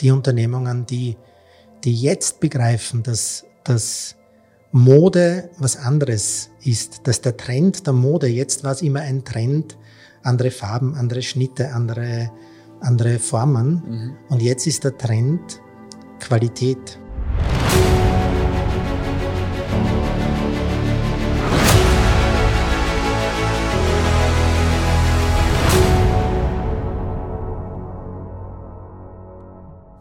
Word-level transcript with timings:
die 0.00 0.10
Unternehmungen, 0.10 0.86
die, 0.86 1.16
die 1.84 1.94
jetzt 1.94 2.40
begreifen, 2.40 3.02
dass, 3.02 3.44
dass 3.64 4.16
Mode 4.72 5.50
was 5.58 5.76
anderes 5.76 6.50
ist, 6.62 7.06
dass 7.06 7.20
der 7.20 7.36
Trend 7.36 7.86
der 7.86 7.94
Mode, 7.94 8.26
jetzt 8.26 8.64
war 8.64 8.72
es 8.72 8.82
immer 8.82 9.00
ein 9.00 9.24
Trend, 9.24 9.76
andere 10.22 10.50
Farben, 10.50 10.94
andere 10.94 11.22
Schnitte, 11.22 11.72
andere, 11.72 12.30
andere 12.80 13.18
Formen. 13.18 13.82
Mhm. 13.86 14.16
Und 14.28 14.42
jetzt 14.42 14.66
ist 14.66 14.84
der 14.84 14.96
Trend 14.96 15.60
Qualität. 16.20 16.98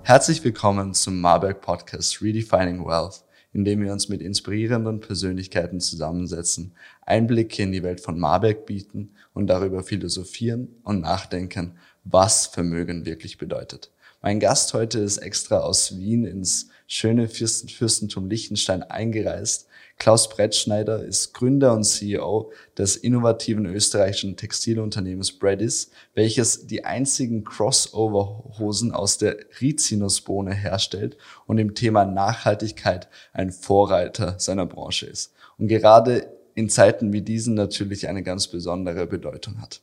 Herzlich 0.07 0.41
willkommen 0.45 0.93
zum 0.93 1.19
Marburg 1.19 1.59
Podcast 1.59 2.21
Redefining 2.21 2.85
Wealth, 2.85 3.25
in 3.51 3.65
dem 3.65 3.81
wir 3.81 3.91
uns 3.91 4.07
mit 4.07 4.21
inspirierenden 4.21 5.01
Persönlichkeiten 5.01 5.81
zusammensetzen, 5.81 6.73
Einblicke 7.01 7.61
in 7.63 7.73
die 7.73 7.83
Welt 7.83 7.99
von 7.99 8.17
Marburg 8.17 8.65
bieten 8.65 9.11
und 9.33 9.47
darüber 9.47 9.83
philosophieren 9.83 10.69
und 10.83 11.01
nachdenken, 11.01 11.73
was 12.05 12.45
Vermögen 12.45 13.05
wirklich 13.05 13.37
bedeutet. 13.37 13.91
Mein 14.21 14.39
Gast 14.39 14.73
heute 14.73 14.99
ist 14.99 15.17
extra 15.17 15.57
aus 15.57 15.97
Wien 15.97 16.23
ins 16.23 16.69
schöne 16.87 17.27
Fürstentum 17.27 18.29
Liechtenstein 18.29 18.83
eingereist, 18.83 19.66
Klaus 19.99 20.29
Brettschneider 20.29 21.03
ist 21.03 21.33
Gründer 21.33 21.73
und 21.73 21.83
CEO 21.83 22.51
des 22.77 22.95
innovativen 22.97 23.65
österreichischen 23.65 24.37
Textilunternehmens 24.37 25.39
Bredis, 25.39 25.89
welches 26.13 26.67
die 26.67 26.85
einzigen 26.85 27.43
Crossover-Hosen 27.43 28.91
aus 28.91 29.17
der 29.17 29.37
Rizinusbohne 29.59 30.53
herstellt 30.53 31.17
und 31.47 31.57
im 31.57 31.73
Thema 31.73 32.05
Nachhaltigkeit 32.05 33.07
ein 33.33 33.51
Vorreiter 33.51 34.35
seiner 34.37 34.67
Branche 34.67 35.07
ist. 35.07 35.33
Und 35.57 35.67
gerade 35.67 36.31
in 36.53 36.69
Zeiten 36.69 37.11
wie 37.11 37.21
diesen 37.21 37.55
natürlich 37.55 38.07
eine 38.07 38.21
ganz 38.21 38.47
besondere 38.47 39.07
Bedeutung 39.07 39.61
hat. 39.61 39.81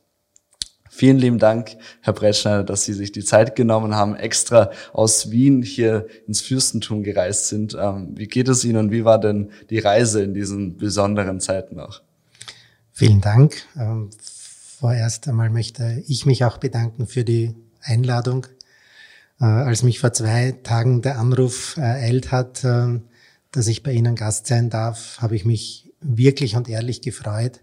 Vielen 0.89 1.17
lieben 1.17 1.39
Dank, 1.39 1.77
Herr 2.01 2.13
Brettschneider, 2.13 2.63
dass 2.63 2.85
Sie 2.85 2.93
sich 2.93 3.11
die 3.11 3.23
Zeit 3.23 3.55
genommen 3.55 3.95
haben, 3.95 4.15
extra 4.15 4.71
aus 4.93 5.31
Wien 5.31 5.61
hier 5.61 6.07
ins 6.27 6.41
Fürstentum 6.41 7.03
gereist 7.03 7.47
sind. 7.47 7.75
Ähm, 7.79 8.13
wie 8.15 8.27
geht 8.27 8.47
es 8.47 8.63
Ihnen 8.63 8.77
und 8.77 8.91
wie 8.91 9.03
war 9.03 9.19
denn 9.19 9.51
die 9.69 9.79
Reise 9.79 10.23
in 10.23 10.33
diesen 10.33 10.77
besonderen 10.77 11.39
Zeiten 11.39 11.79
auch? 11.79 12.01
Vielen 12.91 13.19
Dank. 13.19 13.63
Ähm, 13.77 14.09
vorerst 14.21 15.27
einmal 15.27 15.49
möchte 15.49 16.03
ich 16.07 16.25
mich 16.25 16.45
auch 16.45 16.59
bedanken 16.59 17.07
für 17.07 17.25
die 17.25 17.55
Einladung. 17.81 18.47
Äh, 19.41 19.45
als 19.45 19.83
mich 19.83 19.99
vor 19.99 20.13
zwei 20.13 20.53
Tagen 20.63 21.01
der 21.01 21.19
Anruf 21.19 21.77
ereilt 21.77 22.31
hat, 22.31 22.63
äh, 22.63 22.99
dass 23.51 23.67
ich 23.67 23.83
bei 23.83 23.91
Ihnen 23.91 24.15
Gast 24.15 24.47
sein 24.47 24.69
darf, 24.69 25.17
habe 25.19 25.35
ich 25.35 25.45
mich 25.45 25.91
wirklich 25.99 26.55
und 26.55 26.69
ehrlich 26.69 27.01
gefreut, 27.01 27.61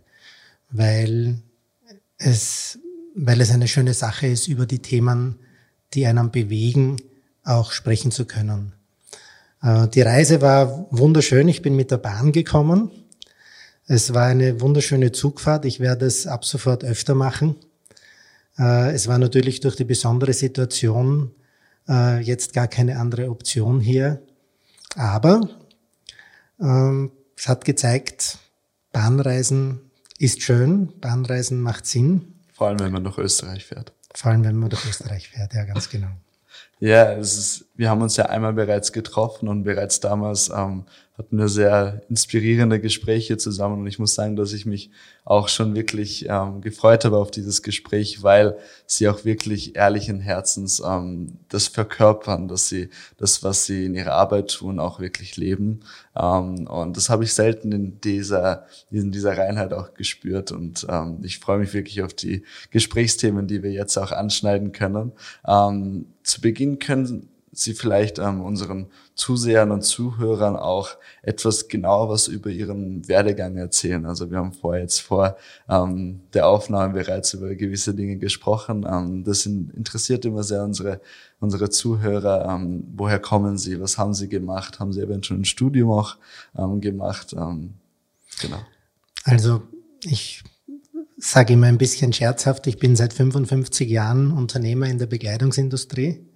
weil 0.71 1.41
es 2.19 2.79
weil 3.15 3.41
es 3.41 3.51
eine 3.51 3.69
schöne 3.69 3.95
Sache 3.95 4.27
ist, 4.27 4.49
über 4.49 4.67
die 4.67 4.81
Themen, 4.81 5.39
die 5.95 6.07
einen 6.07 6.31
bewegen, 6.31 6.97
auch 7.45 7.73
sprechen 7.73 8.11
zu 8.11 8.25
können. 8.25 8.73
Äh, 9.63 9.89
die 9.89 10.03
Reise 10.03 10.41
war 10.41 10.87
wunderschön. 10.91 11.49
Ich 11.49 11.63
bin 11.63 11.77
mit 11.77 11.91
der 11.91 11.99
Bahn 11.99 12.33
gekommen. 12.33 12.91
Es 13.87 14.15
war 14.15 14.27
eine 14.27 14.61
wunderschöne 14.61 15.13
Zugfahrt. 15.13 15.65
Ich 15.65 15.81
werde 15.81 16.07
es 16.07 16.27
ab 16.27 16.45
sofort 16.45 16.85
öfter 16.85 17.15
machen. 17.15 17.57
Äh, 18.59 18.93
es 18.93 19.09
war 19.09 19.19
natürlich 19.19 19.61
durch 19.61 19.77
die 19.77 19.85
besondere 19.85 20.33
Situation 20.33 21.33
äh, 21.89 22.21
jetzt 22.21 22.53
gar 22.53 22.69
keine 22.69 22.99
andere 22.99 23.29
Option 23.31 23.81
hier. 23.81 24.23
Aber 24.95 25.41
ähm, 26.61 27.11
es 27.37 27.49
hat 27.49 27.65
gezeigt, 27.65 28.39
Bahnreisen 28.93 29.81
ist 30.19 30.43
schön, 30.43 30.93
Bahnreisen 31.01 31.61
macht 31.61 31.87
Sinn. 31.87 32.32
Vor 32.63 32.69
allem, 32.69 32.79
wenn 32.79 32.93
man 32.93 33.03
durch 33.03 33.19
Österreich 33.19 33.65
fährt. 33.65 33.93
Vor 34.15 34.31
allem, 34.31 34.45
wenn 34.45 34.55
man 34.55 34.71
durch 34.71 34.87
Österreich 34.87 35.29
fährt, 35.31 35.53
ja, 35.53 35.65
ganz 35.65 35.91
genau. 35.91 36.13
Ja, 36.79 37.13
es 37.15 37.37
ist, 37.37 37.65
wir 37.75 37.89
haben 37.89 38.03
uns 38.03 38.17
ja 38.17 38.27
einmal 38.27 38.53
bereits 38.53 38.93
getroffen 38.93 39.49
und 39.49 39.63
bereits 39.63 39.99
damals 40.01 40.51
ähm, 40.51 40.85
hatten 41.17 41.39
wir 41.39 41.49
sehr 41.49 42.03
inspirierende 42.09 42.81
Gespräche 42.81 43.37
zusammen 43.37 43.81
und 43.81 43.87
ich 43.87 43.99
muss 43.99 44.15
sagen, 44.15 44.37
dass 44.37 44.53
ich 44.53 44.67
mich 44.67 44.91
auch 45.25 45.49
schon 45.49 45.75
wirklich 45.75 46.27
ähm, 46.29 46.61
gefreut 46.61 47.05
habe 47.05 47.17
auf 47.17 47.31
dieses 47.31 47.63
Gespräch, 47.63 48.23
weil 48.23 48.57
sie 48.87 49.09
auch 49.09 49.25
wirklich 49.25 49.77
ehrlichen 49.77 50.21
Herzens 50.21 50.83
ähm, 50.85 51.39
das 51.49 51.69
verkörpern, 51.69 52.49
dass 52.49 52.69
sie 52.69 52.91
das, 53.17 53.43
was 53.43 53.65
sie 53.67 53.87
in 53.87 53.95
ihrer 53.95 54.15
Arbeit 54.15 54.51
tun, 54.51 54.79
auch 54.79 55.01
wirklich 55.01 55.37
leben. 55.37 55.81
Ähm, 56.17 56.67
und 56.67 56.97
das 56.97 57.09
habe 57.09 57.25
ich 57.25 57.33
selten 57.33 57.73
in 57.73 58.01
dieser, 58.01 58.67
in 58.91 59.13
dieser 59.13 59.39
Reinheit 59.39 59.73
auch 59.73 59.95
gespürt 59.95 60.51
und 60.51 60.87
ähm, 60.91 61.21
ich 61.23 61.39
freue 61.39 61.59
mich 61.59 61.73
wirklich 61.73 62.03
auf 62.03 62.13
die 62.13 62.43
Gesprächsthemen, 62.71 63.47
die 63.47 63.63
wir 63.63 63.73
jetzt 63.73 63.97
auch 63.97 64.13
anschneiden 64.13 64.73
können. 64.73 65.13
Ähm, 65.47 66.07
zu 66.23 66.41
Beginn 66.41 66.79
können 66.79 67.29
Sie 67.55 67.75
vielleicht 67.75 68.19
ähm, 68.19 68.41
unseren 68.41 68.87
Zusehern 69.15 69.73
und 69.73 69.83
Zuhörern 69.83 70.57
auch 70.57 70.97
etwas 71.21 71.69
genauer 71.69 72.09
was 72.09 72.27
über 72.27 72.49
Ihren 72.49 73.07
Werdegang 73.09 73.59
erzählen. 73.59 74.07
Also 74.07 74.31
wir 74.31 74.39
haben 74.39 74.55
vorher 74.55 74.81
jetzt 74.81 75.01
vor 75.01 75.37
ähm, 75.69 76.21
der 76.33 76.49
Aufnahme 76.49 76.95
bereits 76.95 77.35
über 77.35 77.55
gewisse 77.55 77.95
Dinge 77.95 78.17
gesprochen. 78.17 78.87
Ähm, 78.91 79.23
das 79.23 79.45
interessiert 79.45 80.25
immer 80.25 80.45
sehr 80.45 80.65
unsere, 80.65 81.03
unsere 81.41 81.69
Zuhörer. 81.69 82.49
Ähm, 82.49 82.85
woher 82.97 83.19
kommen 83.19 83.59
Sie? 83.59 83.79
Was 83.83 83.99
haben 83.99 84.15
Sie 84.15 84.31
gemacht? 84.31 84.81
Haben 84.81 84.95
Sie 84.95 85.03
eventuell 85.03 85.41
ein 85.41 85.45
Studium 85.45 85.91
auch 85.91 86.17
ähm, 86.57 86.81
gemacht? 86.81 87.35
Ähm, 87.35 87.75
genau. 88.41 88.61
Also 89.25 89.61
ich 90.05 90.43
sage 91.19 91.53
immer 91.53 91.67
ein 91.67 91.79
bisschen 91.79 92.15
scherzhaft, 92.15 92.67
ich 92.67 92.79
bin 92.79 92.97
seit 92.97 93.13
55 93.13 93.91
Jahren 93.91 94.33
Unternehmer 94.33 94.87
in 94.87 94.97
der 94.97 95.07
Bekleidungsindustrie 95.07 96.32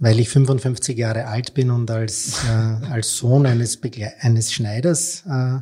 weil 0.00 0.18
ich 0.18 0.30
55 0.30 0.98
Jahre 0.98 1.26
alt 1.26 1.54
bin 1.54 1.70
und 1.70 1.90
als, 1.90 2.42
äh, 2.44 2.86
als 2.86 3.16
Sohn 3.16 3.46
eines, 3.46 3.76
Begle 3.76 4.12
eines 4.20 4.52
Schneiders 4.52 5.24
äh, 5.28 5.58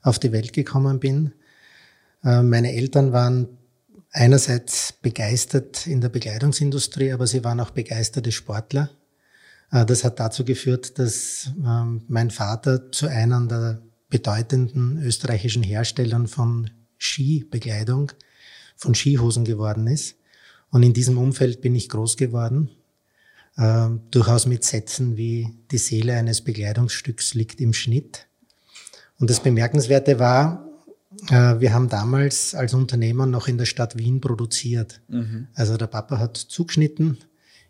auf 0.00 0.18
die 0.18 0.32
Welt 0.32 0.54
gekommen 0.54 0.98
bin. 0.98 1.32
Äh, 2.24 2.42
meine 2.42 2.72
Eltern 2.72 3.12
waren 3.12 3.48
einerseits 4.10 4.94
begeistert 4.94 5.86
in 5.86 6.00
der 6.00 6.08
Bekleidungsindustrie, 6.08 7.12
aber 7.12 7.26
sie 7.26 7.44
waren 7.44 7.60
auch 7.60 7.70
begeisterte 7.70 8.32
Sportler. 8.32 8.88
Äh, 9.70 9.84
das 9.84 10.04
hat 10.04 10.18
dazu 10.18 10.44
geführt, 10.44 10.98
dass 10.98 11.50
äh, 11.62 11.84
mein 12.08 12.30
Vater 12.30 12.90
zu 12.92 13.08
einem 13.08 13.48
der 13.48 13.82
bedeutenden 14.08 15.02
österreichischen 15.02 15.62
Herstellern 15.62 16.28
von 16.28 16.70
Skibekleidung, 16.96 18.10
von 18.74 18.94
Skihosen 18.94 19.44
geworden 19.44 19.86
ist. 19.86 20.16
Und 20.70 20.82
in 20.82 20.94
diesem 20.94 21.18
Umfeld 21.18 21.60
bin 21.60 21.74
ich 21.74 21.90
groß 21.90 22.16
geworden 22.16 22.70
äh, 23.56 23.88
durchaus 24.10 24.46
mit 24.46 24.64
Sätzen 24.64 25.16
wie 25.16 25.48
die 25.70 25.78
Seele 25.78 26.16
eines 26.16 26.40
Bekleidungsstücks 26.40 27.34
liegt 27.34 27.60
im 27.60 27.72
Schnitt. 27.72 28.26
Und 29.18 29.30
das 29.30 29.40
Bemerkenswerte 29.40 30.18
war, 30.18 30.68
äh, 31.28 31.60
wir 31.60 31.72
haben 31.72 31.88
damals 31.88 32.54
als 32.54 32.74
Unternehmer 32.74 33.26
noch 33.26 33.48
in 33.48 33.58
der 33.58 33.66
Stadt 33.66 33.96
Wien 33.98 34.20
produziert. 34.20 35.00
Mhm. 35.08 35.48
Also 35.54 35.76
der 35.76 35.86
Papa 35.86 36.18
hat 36.18 36.36
zugeschnitten 36.36 37.18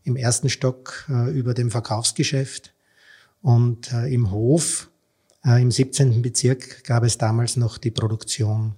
im 0.05 0.17
ersten 0.17 0.49
Stock 0.49 1.07
äh, 1.09 1.31
über 1.31 1.55
dem 1.55 1.71
Verkaufsgeschäft 1.71 2.73
und 3.41 3.93
äh, 3.93 4.13
im 4.13 4.31
Hof 4.31 4.89
im 5.45 5.73
17. 5.73 6.23
Bezirk 6.23 6.85
gab 6.85 7.03
es 7.03 7.19
damals 7.19 7.57
noch 7.57 7.77
die 7.77 7.91
Produktion. 7.91 8.77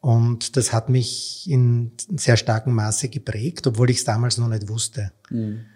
Und 0.00 0.56
das 0.56 0.72
hat 0.72 0.88
mich 0.88 1.48
in 1.48 1.92
sehr 2.16 2.36
starkem 2.36 2.74
Maße 2.74 3.08
geprägt, 3.08 3.64
obwohl 3.64 3.90
ich 3.90 3.98
es 3.98 4.04
damals 4.04 4.38
noch 4.38 4.48
nicht 4.48 4.68
wusste. 4.68 5.12
Mhm. 5.30 5.66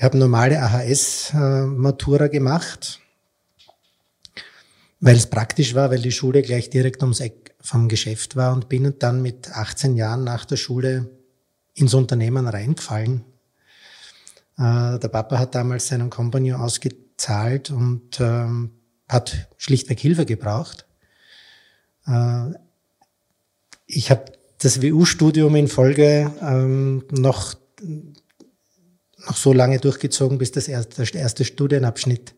Ich 0.00 0.04
habe 0.04 0.16
normale 0.16 0.62
AHS-Matura 0.62 2.28
gemacht, 2.28 3.00
weil 4.98 5.14
es 5.14 5.26
praktisch 5.26 5.74
war, 5.74 5.90
weil 5.90 6.00
die 6.00 6.10
Schule 6.10 6.40
gleich 6.40 6.70
direkt 6.70 7.02
ums 7.02 7.20
Eck 7.20 7.54
vom 7.60 7.86
Geschäft 7.86 8.34
war 8.34 8.54
und 8.54 8.70
bin 8.70 8.94
dann 8.98 9.20
mit 9.20 9.50
18 9.50 9.96
Jahren 9.96 10.24
nach 10.24 10.46
der 10.46 10.56
Schule 10.56 11.10
ins 11.74 11.92
Unternehmen 11.92 12.48
reingefallen. 12.48 13.26
Äh, 14.56 14.98
der 14.98 15.08
Papa 15.12 15.38
hat 15.38 15.54
damals 15.54 15.88
seinen 15.88 16.08
Kompagnon 16.08 16.58
ausgezahlt 16.58 17.68
und 17.68 18.20
ähm, 18.20 18.70
hat 19.06 19.50
schlichtweg 19.58 20.00
Hilfe 20.00 20.24
gebraucht. 20.24 20.86
Äh, 22.06 22.54
ich 23.84 24.10
habe 24.10 24.32
das 24.60 24.80
WU-Studium 24.80 25.56
in 25.56 25.68
Folge 25.68 26.32
ähm, 26.40 27.04
noch 27.10 27.54
noch 29.26 29.36
so 29.36 29.52
lange 29.52 29.78
durchgezogen, 29.78 30.38
bis 30.38 30.52
das 30.52 30.68
erste, 30.68 31.04
der 31.04 31.20
erste 31.20 31.44
Studienabschnitt 31.44 32.34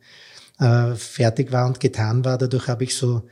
äh, 0.59 0.95
fertig 0.95 1.53
war 1.53 1.67
und 1.67 1.81
getan 1.81 2.25
war. 2.25 2.39
Dadurch 2.39 2.69
habe 2.69 2.85
ich 2.85 2.95
so 2.95 3.23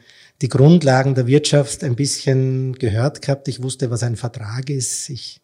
die 0.42 0.48
Grundlagen 0.48 1.14
der 1.14 1.26
Wirtschaft 1.26 1.84
ein 1.84 1.96
bisschen 1.96 2.74
gehört 2.74 3.22
gehabt. 3.22 3.48
Ich 3.48 3.62
wusste, 3.62 3.90
was 3.90 4.02
ein 4.02 4.16
Vertrag 4.16 4.70
ist. 4.70 5.10
Ich 5.10 5.42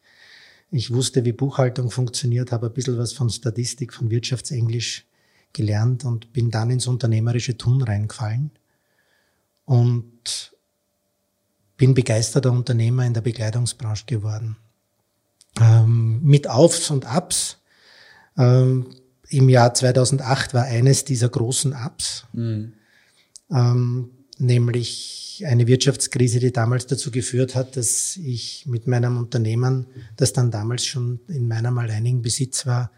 Ich 0.71 0.91
wusste, 0.91 1.25
wie 1.25 1.33
Buchhaltung 1.33 1.91
funktioniert, 1.91 2.51
habe 2.51 2.67
ein 2.67 2.73
bisschen 2.73 2.99
was 2.99 3.13
von 3.13 3.31
Statistik, 3.31 3.93
von 3.93 4.11
Wirtschaftsenglisch 4.11 5.07
gelernt 5.53 6.05
und 6.05 6.33
bin 6.33 6.51
dann 6.51 6.71
ins 6.71 6.87
unternehmerische 6.87 7.57
Tun 7.57 7.83
reingefallen 7.83 8.51
und 9.65 10.53
bin 11.77 11.95
begeisterter 11.95 12.51
Unternehmer 12.51 13.05
in 13.07 13.15
der 13.15 13.21
Bekleidungsbranche 13.21 14.07
geworden. 14.07 14.57
Ähm, 15.61 16.21
mit 16.23 16.49
Aufs 16.49 16.91
und 16.91 17.05
Abs. 17.05 17.59
Ähm, 18.39 18.87
Im 19.29 19.49
Jahr 19.49 19.75
2008 19.75 20.55
war 20.55 20.65
eines 20.65 21.05
dieser 21.05 21.29
großen 21.29 21.73
Ups, 21.73 22.27
mhm. 22.33 22.75
ähm, 23.51 24.11
nämlich 24.39 25.43
eine 25.47 25.67
Wirtschaftskrise, 25.67 26.39
die 26.39 26.53
damals 26.53 26.87
dazu 26.87 27.11
geführt 27.11 27.55
hat, 27.55 27.77
dass 27.77 28.17
ich 28.17 28.67
mit 28.67 28.87
meinem 28.87 29.19
Unternehmen, 29.19 29.87
das 30.17 30.33
dann 30.33 30.51
damals 30.51 30.87
schon 30.87 31.21
in 31.29 31.49
meinem 31.49 31.77
alleinigen 31.79 32.23
Besitz 32.23 32.67
war, 32.67 32.91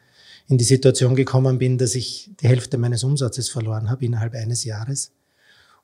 in 0.49 0.59
die 0.59 0.65
Situation 0.65 1.15
gekommen 1.15 1.59
bin, 1.59 1.79
dass 1.79 1.95
ich 1.95 2.31
die 2.41 2.49
Hälfte 2.49 2.79
meines 2.79 3.05
Umsatzes 3.05 3.49
verloren 3.49 3.91
habe 3.91 4.05
innerhalb 4.05 4.35
eines 4.35 4.65
Jahres 4.65 5.13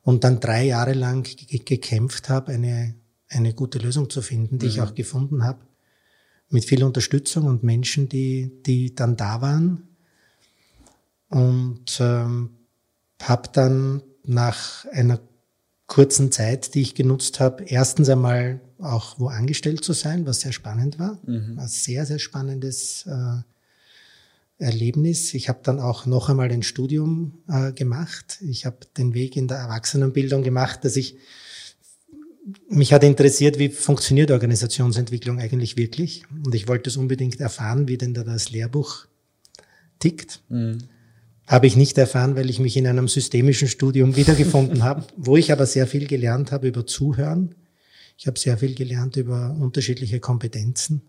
und 0.03 0.25
dann 0.25 0.41
drei 0.41 0.65
Jahre 0.65 0.93
lang 0.93 1.27
gekämpft 1.65 2.29
habe, 2.29 2.53
eine, 2.53 2.95
eine 3.29 3.53
gute 3.53 3.79
Lösung 3.79 4.09
zu 4.09 4.23
finden, 4.23 4.59
die 4.59 4.67
mhm. 4.67 4.73
ich 4.73 4.81
auch 4.81 4.95
gefunden 4.95 5.45
habe, 5.45 5.59
mit 6.55 6.65
viel 6.65 6.85
Unterstützung 6.85 7.45
und 7.45 7.63
Menschen, 7.63 8.09
die, 8.09 8.63
die 8.65 8.95
dann 8.95 9.17
da 9.17 9.43
waren. 9.43 9.89
Und 11.29 11.99
ähm, 12.01 12.51
habe 13.21 13.51
dann 13.53 14.03
nach 14.25 14.87
einer 14.87 15.21
kurzen 15.87 16.33
Zeit, 16.33 16.75
die 16.75 16.83
ich 16.83 16.95
genutzt 16.95 17.41
habe, 17.41 17.65
erstens 17.65 18.09
einmal 18.09 18.61
auch 18.79 19.19
wo 19.19 19.29
angestellt 19.29 19.85
zu 19.85 19.93
sein, 19.93 20.27
was 20.27 20.41
sehr 20.41 20.53
spannend 20.53 20.99
war. 20.99 21.19
Mhm. 21.27 21.59
Ein 21.59 21.69
sehr, 21.69 22.07
sehr 22.07 22.19
spannendes 22.19 23.07
äh, 23.07 24.65
Erlebnis. 24.65 25.35
Ich 25.35 25.49
habe 25.49 25.61
dann 25.63 25.81
auch 25.81 26.07
noch 26.07 26.29
einmal 26.29 26.51
ein 26.51 26.63
Studium 26.63 27.43
äh, 27.49 27.73
gemacht. 27.73 28.39
Ich 28.43 28.65
habe 28.65 28.79
den 28.97 29.13
Weg 29.13 29.37
in 29.37 29.49
der 29.49 29.59
Erwachsenenbildung 29.59 30.43
gemacht, 30.43 30.85
dass 30.85 30.97
ich 30.97 31.17
mich 32.69 32.93
hat 32.93 33.05
interessiert, 33.05 33.59
wie 33.59 33.71
funktioniert 33.71 34.31
Organisationsentwicklung 34.31 35.39
eigentlich 35.39 35.77
wirklich. 35.77 36.25
Und 36.45 36.55
ich 36.55 36.69
wollte 36.69 36.91
es 36.91 36.97
unbedingt 36.97 37.41
erfahren, 37.41 37.89
wie 37.89 37.99
denn 37.99 38.15
da 38.15 38.25
das 38.25 38.51
Lehrbuch 38.51 39.07
tickt. 39.99 40.43
Mhm. 40.49 40.79
Habe 41.47 41.67
ich 41.67 41.77
nicht 41.77 41.99
erfahren, 41.99 42.37
weil 42.37 42.49
ich 42.49 42.59
mich 42.59 42.77
in 42.77 42.87
einem 42.87 43.09
systemischen 43.09 43.69
Studium 43.69 44.17
wiedergefunden 44.17 44.83
habe, 44.83 45.07
wo 45.17 45.37
ich 45.37 45.53
aber 45.53 45.67
sehr 45.67 45.87
viel 45.87 46.07
gelernt 46.07 46.53
habe 46.53 46.69
über 46.69 46.87
Zuhören. 46.87 47.55
Ich 48.17 48.27
habe 48.27 48.39
sehr 48.39 48.57
viel 48.59 48.75
gelernt 48.75 49.17
über 49.17 49.55
unterschiedliche 49.59 50.21
Kompetenzen. 50.21 51.03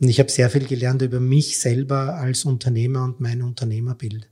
Und 0.00 0.08
ich 0.08 0.20
habe 0.20 0.30
sehr 0.30 0.48
viel 0.48 0.66
gelernt 0.66 1.02
über 1.02 1.20
mich 1.20 1.58
selber 1.58 2.14
als 2.14 2.44
Unternehmer 2.44 3.04
und 3.04 3.20
mein 3.20 3.42
Unternehmerbild. 3.42 4.28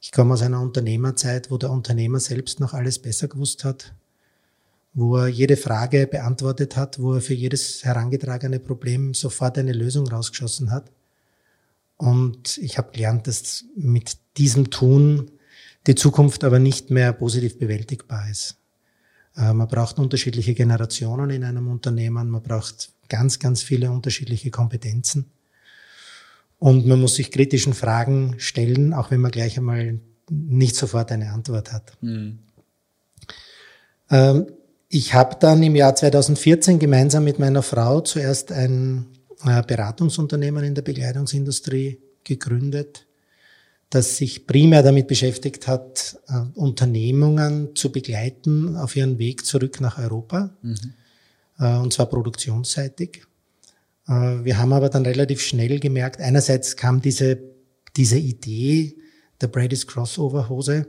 Ich 0.00 0.12
komme 0.12 0.34
aus 0.34 0.42
einer 0.42 0.60
Unternehmerzeit, 0.60 1.50
wo 1.50 1.58
der 1.58 1.70
Unternehmer 1.70 2.20
selbst 2.20 2.60
noch 2.60 2.74
alles 2.74 2.98
besser 2.98 3.28
gewusst 3.28 3.64
hat, 3.64 3.94
wo 4.94 5.16
er 5.16 5.28
jede 5.28 5.56
Frage 5.56 6.06
beantwortet 6.06 6.76
hat, 6.76 7.00
wo 7.00 7.14
er 7.14 7.20
für 7.20 7.34
jedes 7.34 7.84
herangetragene 7.84 8.60
Problem 8.60 9.12
sofort 9.12 9.58
eine 9.58 9.72
Lösung 9.72 10.06
rausgeschossen 10.06 10.70
hat. 10.70 10.90
Und 11.96 12.58
ich 12.58 12.78
habe 12.78 12.92
gelernt, 12.92 13.26
dass 13.26 13.64
mit 13.76 14.16
diesem 14.36 14.70
Tun 14.70 15.32
die 15.86 15.96
Zukunft 15.96 16.44
aber 16.44 16.60
nicht 16.60 16.90
mehr 16.90 17.12
positiv 17.12 17.58
bewältigbar 17.58 18.28
ist. 18.30 18.56
Äh, 19.36 19.52
man 19.52 19.68
braucht 19.68 19.98
unterschiedliche 19.98 20.54
Generationen 20.54 21.30
in 21.30 21.44
einem 21.44 21.68
Unternehmen, 21.68 22.30
man 22.30 22.42
braucht 22.42 22.92
ganz, 23.08 23.38
ganz 23.38 23.62
viele 23.62 23.90
unterschiedliche 23.90 24.50
Kompetenzen. 24.50 25.30
Und 26.58 26.86
man 26.86 27.00
muss 27.00 27.16
sich 27.16 27.30
kritischen 27.30 27.74
Fragen 27.74 28.36
stellen, 28.38 28.94
auch 28.94 29.10
wenn 29.10 29.20
man 29.20 29.32
gleich 29.32 29.58
einmal 29.58 29.98
nicht 30.30 30.76
sofort 30.76 31.12
eine 31.12 31.32
Antwort 31.32 31.72
hat. 31.72 31.92
Mhm. 32.00 32.38
Ähm, 34.10 34.46
ich 34.94 35.12
habe 35.12 35.36
dann 35.40 35.60
im 35.64 35.74
Jahr 35.74 35.96
2014 35.96 36.78
gemeinsam 36.78 37.24
mit 37.24 37.40
meiner 37.40 37.64
Frau 37.64 38.00
zuerst 38.00 38.52
ein 38.52 39.06
äh, 39.44 39.60
Beratungsunternehmen 39.60 40.62
in 40.62 40.76
der 40.76 40.82
Bekleidungsindustrie 40.82 41.98
gegründet, 42.22 43.04
das 43.90 44.16
sich 44.16 44.46
primär 44.46 44.84
damit 44.84 45.08
beschäftigt 45.08 45.66
hat, 45.66 46.20
äh, 46.28 46.42
Unternehmungen 46.56 47.74
zu 47.74 47.90
begleiten 47.90 48.76
auf 48.76 48.94
ihren 48.94 49.18
Weg 49.18 49.44
zurück 49.44 49.80
nach 49.80 49.98
Europa. 49.98 50.56
Mhm. 50.62 50.76
Äh, 51.58 51.76
und 51.78 51.92
zwar 51.92 52.06
produktionsseitig. 52.06 53.22
Wir 54.06 54.58
haben 54.58 54.74
aber 54.74 54.90
dann 54.90 55.06
relativ 55.06 55.40
schnell 55.40 55.80
gemerkt, 55.80 56.20
einerseits 56.20 56.76
kam 56.76 57.00
diese, 57.00 57.38
diese 57.96 58.18
Idee 58.18 58.96
der 59.40 59.46
Brady's 59.46 59.86
Crossover 59.86 60.50
Hose. 60.50 60.86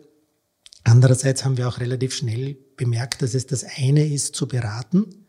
Andererseits 0.86 1.44
haben 1.44 1.58
wir 1.58 1.68
auch 1.68 1.80
relativ 1.80 2.14
schnell 2.14 2.56
bemerkt, 2.78 3.24
dass 3.24 3.34
es 3.34 3.48
das 3.48 3.66
eine 3.78 4.06
ist, 4.06 4.36
zu 4.36 4.48
beraten 4.48 5.26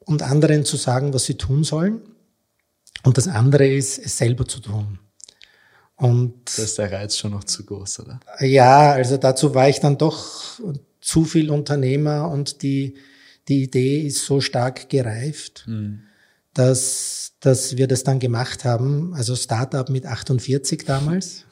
und 0.00 0.22
anderen 0.22 0.64
zu 0.64 0.76
sagen, 0.76 1.14
was 1.14 1.24
sie 1.24 1.36
tun 1.36 1.62
sollen. 1.62 2.02
Und 3.04 3.16
das 3.16 3.28
andere 3.28 3.66
ist, 3.68 3.98
es 3.98 4.18
selber 4.18 4.46
zu 4.46 4.60
tun. 4.60 4.98
Und 5.96 6.34
das 6.46 6.58
ist 6.58 6.78
der 6.78 6.90
Reiz 6.90 7.16
schon 7.16 7.30
noch 7.30 7.44
zu 7.44 7.64
groß, 7.64 8.00
oder? 8.00 8.18
Ja, 8.40 8.90
also 8.92 9.16
dazu 9.16 9.54
war 9.54 9.68
ich 9.68 9.78
dann 9.78 9.98
doch 9.98 10.60
zu 11.00 11.24
viel 11.24 11.50
Unternehmer 11.50 12.28
und 12.28 12.62
die, 12.62 12.96
die 13.46 13.62
Idee 13.62 14.00
ist 14.00 14.24
so 14.24 14.40
stark 14.40 14.88
gereift, 14.88 15.64
mhm. 15.68 16.00
dass, 16.54 17.34
dass 17.38 17.76
wir 17.76 17.86
das 17.86 18.02
dann 18.02 18.18
gemacht 18.18 18.64
haben. 18.64 19.14
Also 19.14 19.36
Startup 19.36 19.88
mit 19.88 20.06
48 20.06 20.84
damals. 20.84 21.44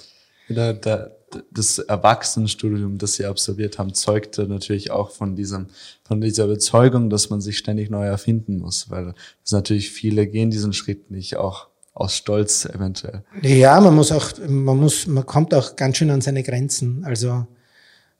Da, 0.48 0.72
da, 0.72 1.12
das 1.50 1.78
Erwachsenenstudium, 1.78 2.98
das 2.98 3.14
Sie 3.14 3.26
absolviert 3.26 3.78
haben, 3.78 3.94
zeugte 3.94 4.46
natürlich 4.46 4.90
auch 4.90 5.10
von 5.10 5.36
diesem, 5.36 5.66
von 6.04 6.20
dieser 6.20 6.44
Überzeugung, 6.44 7.10
dass 7.10 7.30
man 7.30 7.40
sich 7.40 7.58
ständig 7.58 7.90
neu 7.90 8.04
erfinden 8.04 8.58
muss, 8.58 8.90
weil 8.90 9.14
es 9.44 9.52
natürlich 9.52 9.90
viele 9.90 10.26
gehen 10.26 10.50
diesen 10.50 10.72
Schritt 10.72 11.10
nicht 11.10 11.36
auch 11.36 11.68
aus 11.94 12.16
Stolz 12.16 12.64
eventuell. 12.64 13.22
Ja, 13.42 13.80
man 13.80 13.94
muss 13.94 14.12
auch, 14.12 14.32
man 14.48 14.78
muss, 14.78 15.06
man 15.06 15.26
kommt 15.26 15.54
auch 15.54 15.76
ganz 15.76 15.98
schön 15.98 16.10
an 16.10 16.20
seine 16.20 16.42
Grenzen. 16.42 17.04
Also 17.04 17.46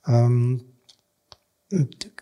ähm, 0.06 0.62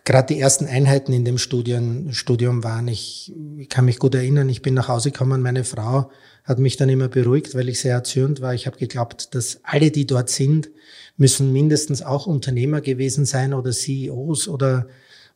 gerade 0.05 0.33
die 0.33 0.39
ersten 0.39 0.65
Einheiten 0.65 1.13
in 1.13 1.25
dem 1.25 1.37
Studium, 1.37 2.11
Studium 2.11 2.63
waren, 2.63 2.87
ich, 2.87 3.33
ich 3.57 3.69
kann 3.69 3.85
mich 3.85 3.99
gut 3.99 4.15
erinnern, 4.15 4.49
ich 4.49 4.61
bin 4.61 4.73
nach 4.73 4.87
Hause 4.87 5.11
gekommen, 5.11 5.41
meine 5.41 5.63
Frau 5.63 6.11
hat 6.43 6.59
mich 6.59 6.77
dann 6.77 6.89
immer 6.89 7.07
beruhigt, 7.07 7.53
weil 7.55 7.69
ich 7.69 7.79
sehr 7.79 7.93
erzürnt 7.93 8.41
war. 8.41 8.53
Ich 8.53 8.65
habe 8.65 8.77
geglaubt, 8.77 9.35
dass 9.35 9.59
alle, 9.63 9.91
die 9.91 10.07
dort 10.07 10.29
sind, 10.29 10.71
müssen 11.17 11.53
mindestens 11.53 12.01
auch 12.01 12.25
Unternehmer 12.25 12.81
gewesen 12.81 13.25
sein 13.25 13.53
oder 13.53 13.71
CEOs 13.71 14.47
oder 14.47 14.87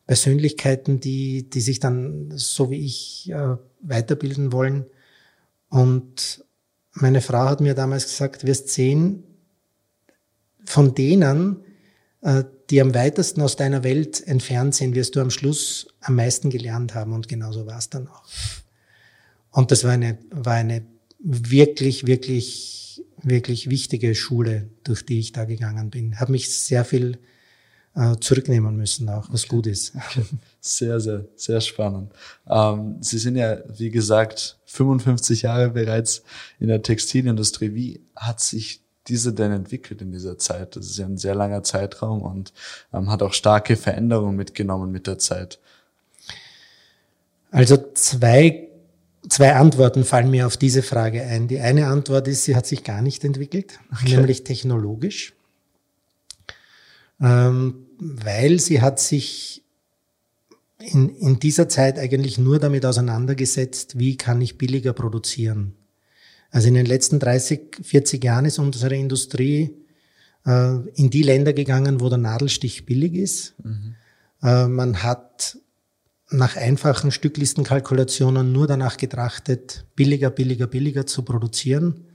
Persönlichkeiten, 0.08 1.00
die, 1.00 1.50
die 1.50 1.62
sich 1.62 1.80
dann 1.80 2.32
so 2.36 2.72
wie 2.72 2.86
ich 2.86 3.32
äh, 3.32 3.58
weiterbilden 3.82 4.52
wollen. 4.52 4.86
Und 5.70 6.44
meine 6.94 7.22
Frau 7.22 7.46
hat 7.46 7.62
mir 7.62 7.76
damals 7.76 8.06
gesagt, 8.06 8.46
wirst 8.46 8.70
sehen, 8.70 9.24
von 10.66 10.96
denen, 10.96 11.65
die 12.70 12.82
am 12.82 12.94
weitesten 12.96 13.42
aus 13.42 13.56
deiner 13.56 13.84
Welt 13.84 14.26
entfernt 14.26 14.74
sind, 14.74 14.96
wirst 14.96 15.16
du 15.16 15.22
am 15.22 15.30
Schluss 15.30 15.88
am 16.02 16.16
meisten 16.16 16.50
gelernt 16.50 16.96
haben. 16.96 17.14
Und 17.14 17.28
genauso 17.28 17.68
war 17.68 17.78
es 17.78 17.90
dann 17.90 18.08
auch. 18.08 18.24
Und 19.52 19.72
das 19.72 19.84
war 19.84 19.92
eine, 19.92 20.18
war 20.32 20.56
eine 20.56 20.86
wirklich, 21.20 22.08
wirklich, 22.08 23.04
wirklich 23.22 23.70
wichtige 23.70 24.16
Schule, 24.16 24.70
durch 24.84 25.06
die 25.06 25.20
ich 25.20 25.32
da 25.32 25.46
gegangen 25.46 25.92
bin. 25.92 26.20
Habe 26.20 26.32
mich 26.32 26.52
sehr 26.52 26.84
viel 26.84 27.20
äh, 27.96 28.16
zurücknehmen 28.20 28.76
müssen, 28.76 29.08
auch 29.10 29.32
was 29.32 29.46
okay. 29.46 29.56
gut 29.56 29.68
ist. 29.68 29.94
Sehr, 30.60 31.00
sehr, 31.00 31.26
sehr 31.36 31.62
spannend. 31.62 32.12
Ähm, 32.48 32.98
Sie 33.00 33.20
sind 33.20 33.36
ja, 33.36 33.60
wie 33.78 33.92
gesagt, 33.92 34.58
55 34.66 35.44
Jahre 35.44 35.70
bereits 35.70 36.24
in 36.60 36.70
der 36.70 36.82
Textilindustrie. 36.82 37.76
Wie 37.76 38.02
hat 38.16 38.40
sich 38.40 38.82
diese 39.08 39.34
denn 39.34 39.52
entwickelt 39.52 40.02
in 40.02 40.12
dieser 40.12 40.38
Zeit? 40.38 40.76
Das 40.76 40.86
ist 40.86 40.98
ja 40.98 41.06
ein 41.06 41.18
sehr 41.18 41.36
langer 41.36 41.64
Zeitraum 41.64 42.22
und 42.22 42.54
ähm, 42.94 43.10
hat 43.10 43.24
auch 43.24 43.34
starke 43.34 43.76
Veränderungen 43.76 44.36
mitgenommen 44.36 44.92
mit 44.92 45.08
der 45.08 45.20
Zeit. 45.20 45.60
Also 47.52 47.78
zwei, 47.94 48.68
zwei 49.30 49.56
Antworten 49.56 50.04
fallen 50.04 50.30
mir 50.30 50.48
auf 50.48 50.58
diese 50.58 50.84
Frage 50.84 51.24
ein. 51.24 51.48
Die 51.48 51.60
eine 51.60 51.88
Antwort 51.88 52.28
ist, 52.28 52.44
sie 52.44 52.56
hat 52.56 52.66
sich 52.66 52.84
gar 52.84 53.02
nicht 53.02 53.24
entwickelt, 53.24 53.80
okay. 53.94 54.18
nämlich 54.18 54.44
technologisch, 54.44 55.34
ähm, 57.22 57.86
weil 57.98 58.60
sie 58.60 58.82
hat 58.82 59.00
sich 59.00 59.64
in, 60.80 61.10
in 61.16 61.40
dieser 61.40 61.70
Zeit 61.70 61.98
eigentlich 61.98 62.38
nur 62.38 62.60
damit 62.60 62.86
auseinandergesetzt, 62.86 63.98
wie 63.98 64.18
kann 64.18 64.42
ich 64.42 64.58
billiger 64.58 64.94
produzieren. 64.94 65.76
Also 66.56 66.70
in 66.70 66.76
den 66.76 66.86
letzten 66.86 67.20
30, 67.20 67.82
40 67.82 68.24
Jahren 68.24 68.46
ist 68.46 68.60
unsere 68.60 68.96
Industrie 68.96 69.76
äh, 70.46 70.76
in 70.94 71.10
die 71.10 71.22
Länder 71.22 71.52
gegangen, 71.52 72.00
wo 72.00 72.08
der 72.08 72.18
Nadelstich 72.18 72.86
billig 72.86 73.14
ist. 73.16 73.56
Mhm. 73.62 73.96
Äh, 74.42 74.70
man 74.70 75.04
hat 75.04 75.58
nach 76.30 76.56
einfachen 76.56 77.12
Stücklistenkalkulationen 77.12 78.54
nur 78.54 78.68
danach 78.68 78.96
getrachtet, 78.96 79.84
billiger, 79.98 80.30
billiger, 80.30 80.68
billiger 80.68 81.06
zu 81.06 81.24
produzieren. 81.24 82.06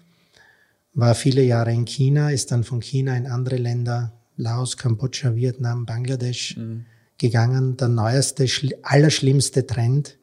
War 0.94 1.14
viele 1.14 1.42
Jahre 1.42 1.75
in 1.75 1.85
China, 1.85 2.30
ist 2.30 2.50
dann 2.50 2.64
von 2.64 2.80
China 2.80 3.14
in 3.18 3.26
andere 3.26 3.56
Länder, 3.56 4.14
Laos, 4.38 4.78
Kambodscha, 4.78 5.37
Vietnam, 5.37 5.85
Bangladesch 5.85 6.56
mhm. 6.56 6.87
gegangen. 7.18 7.76
Der 7.76 7.88
neueste, 7.88 8.47
allerschlimmste 8.85 9.66
Trend 9.66 10.16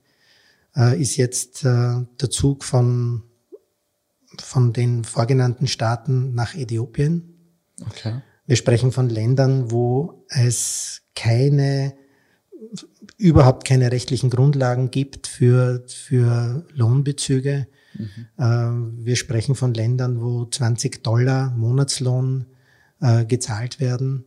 äh, 0.76 1.00
ist 1.00 1.18
jetzt 1.18 1.64
äh, 1.66 2.02
der 2.20 2.32
Zug 2.32 2.64
von, 2.64 3.22
von 4.42 4.74
den 4.74 5.04
vorgenannten 5.04 5.68
Staaten 5.68 6.34
nach 6.34 6.56
Äthiopien. 6.56 7.36
Okay. 7.86 8.22
Wir 8.46 8.56
sprechen 8.56 8.92
von 8.92 9.10
Ländern, 9.10 9.72
wo 9.72 10.26
es 10.30 11.02
keine 11.16 11.94
überhaupt 13.18 13.68
keine 13.68 13.92
rechtlichen 13.92 14.30
Grundlagen 14.30 14.92
gibt 14.92 15.28
für, 15.28 15.84
für 15.88 16.66
Lohnbezüge. 16.74 17.68
Mhm. 17.94 18.08
Äh, 18.38 19.06
wir 19.06 19.16
sprechen 19.16 19.56
von 19.56 19.74
Ländern, 19.74 20.22
wo 20.22 20.46
20 20.46 21.04
Dollar 21.04 21.52
Monatslohn 21.56 22.46
äh, 23.02 23.26
gezahlt 23.26 23.80
werden 23.80 24.26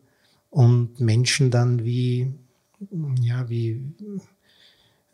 und 0.48 1.00
Menschen 1.00 1.50
dann 1.50 1.84
wie, 1.84 2.32
ja, 3.20 3.48
wie, 3.48 3.70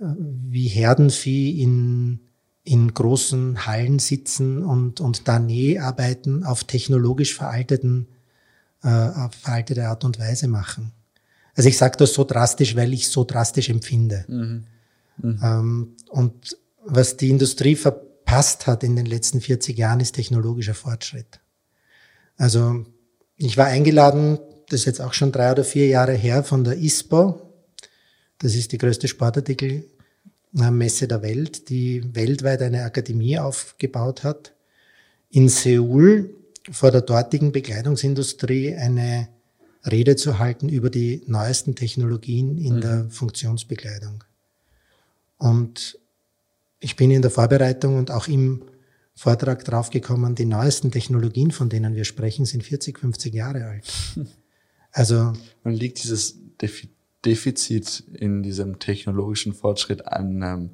äh, 0.01 0.05
wie 0.49 0.69
Herdenvieh 0.69 1.63
in, 1.63 2.21
in 2.67 2.93
großen 2.93 3.65
Hallen 3.65 4.01
sitzen 4.01 4.65
und, 4.65 5.01
und 5.01 5.29
da 5.29 5.39
Näh 5.39 5.79
arbeiten 5.79 6.43
auf 6.43 6.65
technologisch 6.65 7.35
veralteten, 7.35 8.09
äh, 8.83 8.89
auf 8.89 9.35
veraltete 9.35 9.87
Art 9.87 10.05
und 10.05 10.19
Weise 10.19 10.49
machen. 10.49 10.91
Also 11.55 11.69
ich 11.69 11.79
sage 11.79 11.97
das 11.97 12.13
so 12.13 12.25
drastisch, 12.25 12.75
weil 12.75 12.93
ich 12.93 13.09
so 13.09 13.25
drastisch 13.25 13.71
empfinde. 13.71 14.25
Mhm. 14.27 14.65
Mhm. 15.23 15.41
Ähm, 15.43 15.97
und 16.11 16.59
was 16.85 17.17
die 17.17 17.31
Industrie 17.31 17.77
verpasst 17.77 18.67
hat 18.67 18.83
in 18.83 18.97
den 18.97 19.07
letzten 19.07 19.41
40 19.41 19.79
Jahren, 19.79 20.01
ist 20.01 20.17
technologischer 20.17 20.75
Fortschritt. 20.75 21.41
Also 22.37 22.85
ich 23.37 23.57
war 23.57 23.67
eingeladen, 23.67 24.39
das 24.69 24.81
ist 24.81 24.87
jetzt 24.87 25.01
auch 25.01 25.13
schon 25.13 25.31
drei 25.31 25.53
oder 25.53 25.65
vier 25.65 25.87
Jahre 25.87 26.15
her, 26.15 26.43
von 26.43 26.65
der 26.65 26.77
ISPO. 26.77 27.41
Das 28.39 28.57
ist 28.57 28.73
die 28.73 28.79
größte 28.79 29.07
Sportartikelmesse 30.57 31.07
der 31.07 31.23
Welt, 31.23 31.69
die 31.69 32.03
weltweit 32.15 32.63
eine 32.63 32.85
Akademie 32.85 33.39
aufgebaut 33.39 34.25
hat. 34.25 34.55
In 35.31 35.49
Seoul 35.49 36.31
vor 36.71 36.91
der 36.91 37.03
dortigen 37.03 37.53
Bekleidungsindustrie 37.53 38.75
eine 38.75 39.29
Rede 39.85 40.17
zu 40.17 40.39
halten 40.39 40.69
über 40.69 40.91
die 40.91 41.23
neuesten 41.27 41.75
Technologien 41.75 42.59
in 42.59 42.77
mhm. 42.77 42.81
der 42.81 43.07
Funktionsbekleidung. 43.11 44.25
Und 45.39 45.99
ich 46.81 46.97
bin 46.97 47.11
in 47.11 47.23
der 47.23 47.31
Vorbereitung 47.31 47.99
und 47.99 48.11
auch 48.11 48.27
im 48.27 48.63
Vortrag 49.15 49.65
draufgekommen, 49.65 50.35
die 50.35 50.47
neuesten 50.47 50.91
Technologien, 50.91 51.51
von 51.51 51.69
denen 51.69 51.95
wir 51.95 52.05
sprechen, 52.05 52.47
sind 52.47 52.65
40, 52.65 52.99
50 52.99 53.35
Jahre 53.35 53.65
alt. 53.67 53.85
Also. 54.93 55.35
Man 55.63 55.75
liegt 55.75 56.03
dieses 56.03 56.39
Defizit 57.27 58.05
in 58.15 58.43
diesem 58.43 58.79
technologischen 58.79 59.53
Fortschritt 59.53 60.07
an, 60.07 60.43
ähm, 60.43 60.71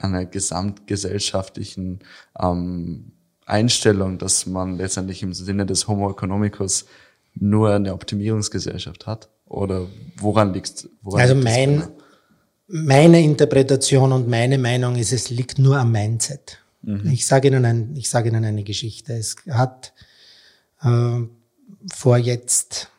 einer 0.00 0.24
gesamtgesellschaftlichen 0.24 2.00
ähm, 2.38 3.12
Einstellung, 3.44 4.18
dass 4.18 4.46
man 4.46 4.76
letztendlich 4.76 5.22
im 5.22 5.32
Sinne 5.32 5.66
des 5.66 5.88
Homo 5.88 6.10
economicus 6.10 6.86
nur 7.34 7.72
eine 7.74 7.92
Optimierungsgesellschaft 7.92 9.06
hat? 9.06 9.28
Oder 9.46 9.86
woran 10.18 10.52
liegt 10.52 10.88
woran 11.02 11.20
Also 11.20 11.34
mein, 11.34 11.80
genau? 11.80 11.96
meine 12.66 13.22
Interpretation 13.22 14.12
und 14.12 14.28
meine 14.28 14.58
Meinung 14.58 14.96
ist, 14.96 15.12
es 15.12 15.30
liegt 15.30 15.58
nur 15.58 15.78
am 15.78 15.92
Mindset. 15.92 16.58
Mhm. 16.82 17.10
Ich 17.10 17.26
sage 17.26 17.48
Ihnen, 17.48 17.64
ein, 17.64 17.94
ich 17.96 18.08
sage 18.08 18.28
Ihnen 18.28 18.44
eine 18.44 18.64
Geschichte. 18.64 19.12
Es 19.12 19.36
hat 19.48 19.92
äh, 20.82 21.20
vor 21.94 22.16
jetzt 22.18 22.90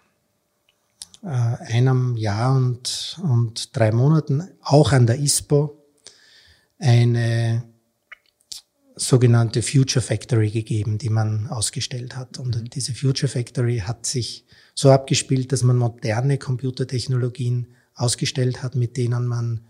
äh, 1.28 1.74
einem 1.74 2.16
Jahr 2.16 2.56
und, 2.56 3.20
und 3.22 3.76
drei 3.76 3.92
Monaten 3.92 4.48
auch 4.62 4.94
an 4.94 5.08
der 5.08 5.20
ISPO 5.20 5.78
eine 6.80 7.64
sogenannte 8.96 9.62
Future 9.62 10.02
Factory 10.02 10.50
gegeben, 10.50 10.98
die 10.98 11.10
man 11.10 11.48
ausgestellt 11.48 12.16
hat. 12.16 12.40
Und 12.40 12.56
mhm. 12.56 12.70
diese 12.70 12.94
Future 12.94 13.28
Factory 13.28 13.80
hat 13.80 14.06
sich 14.06 14.46
so 14.74 14.90
abgespielt, 14.90 15.52
dass 15.52 15.64
man 15.64 15.78
moderne 15.78 16.38
Computertechnologien 16.38 17.68
ausgestellt 17.94 18.64
hat, 18.64 18.76
mit 18.76 18.96
denen 18.96 19.28
man 19.28 19.66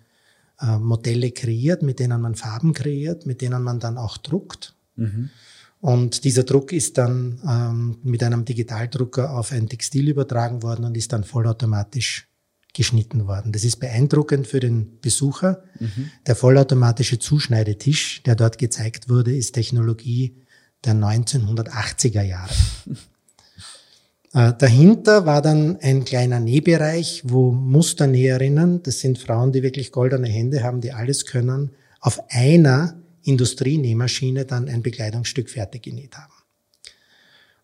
äh, 0.61 0.77
Modelle 0.77 1.31
kreiert, 1.31 1.81
mit 1.81 1.99
denen 1.99 2.21
man 2.21 2.35
Farben 2.35 2.73
kreiert, 2.73 3.25
mit 3.25 3.41
denen 3.41 3.63
man 3.63 3.79
dann 3.79 3.97
auch 3.97 4.17
druckt. 4.17 4.75
Mhm. 4.95 5.31
Und 5.79 6.23
dieser 6.23 6.43
Druck 6.43 6.71
ist 6.73 6.97
dann 6.97 7.39
ähm, 7.47 7.97
mit 8.03 8.23
einem 8.23 8.45
Digitaldrucker 8.45 9.37
auf 9.37 9.51
ein 9.51 9.69
Textil 9.69 10.09
übertragen 10.09 10.63
worden 10.63 10.85
und 10.85 10.97
ist 10.97 11.13
dann 11.13 11.23
vollautomatisch 11.23 12.27
geschnitten 12.73 13.27
worden. 13.27 13.51
Das 13.51 13.63
ist 13.63 13.77
beeindruckend 13.77 14.47
für 14.47 14.59
den 14.59 14.99
Besucher. 15.01 15.63
Mhm. 15.79 16.11
Der 16.25 16.35
vollautomatische 16.35 17.19
Zuschneidetisch, 17.19 18.21
der 18.23 18.35
dort 18.35 18.57
gezeigt 18.57 19.09
wurde, 19.09 19.35
ist 19.35 19.53
Technologie 19.53 20.35
der 20.83 20.93
1980er 20.93 22.21
Jahre. 22.21 22.53
Äh, 24.33 24.53
dahinter 24.59 25.25
war 25.25 25.41
dann 25.41 25.77
ein 25.81 26.03
kleiner 26.03 26.41
Nähbereich, 26.41 27.23
wo 27.25 27.53
Musternäherinnen, 27.53 28.83
das 28.83 28.99
sind 28.99 29.17
Frauen, 29.17 29.53
die 29.53 29.63
wirklich 29.63 29.93
goldene 29.93 30.27
Hände 30.27 30.63
haben, 30.63 30.81
die 30.81 30.91
alles 30.91 31.25
können, 31.25 31.71
auf 32.01 32.21
einer 32.29 33.01
Industrienähmaschine 33.27 34.45
dann 34.45 34.67
ein 34.67 34.81
Bekleidungsstück 34.81 35.49
fertig 35.49 35.83
genäht 35.83 36.17
haben. 36.17 36.33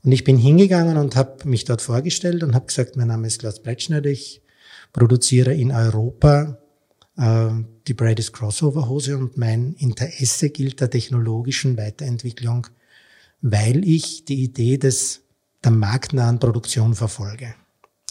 Und 0.03 0.11
ich 0.11 0.23
bin 0.23 0.37
hingegangen 0.37 0.97
und 0.97 1.15
habe 1.15 1.47
mich 1.47 1.63
dort 1.63 1.81
vorgestellt 1.81 2.43
und 2.43 2.53
habe 2.53 2.65
gesagt, 2.65 2.97
mein 2.97 3.07
Name 3.07 3.27
ist 3.27 3.39
Klaus 3.39 3.61
Breitschneider, 3.61 4.09
ich 4.09 4.41
produziere 4.91 5.53
in 5.53 5.71
Europa 5.71 6.57
äh, 7.17 7.49
die 7.87 7.93
Brady's 7.93 8.33
Crossover 8.33 8.89
Hose 8.89 9.17
und 9.17 9.37
mein 9.37 9.73
Interesse 9.77 10.49
gilt 10.49 10.81
der 10.81 10.89
technologischen 10.89 11.77
Weiterentwicklung, 11.77 12.67
weil 13.41 13.87
ich 13.87 14.25
die 14.25 14.43
Idee 14.43 14.77
des 14.77 15.21
der 15.63 15.71
marktnahen 15.71 16.39
Produktion 16.39 16.93
verfolge. 16.93 17.55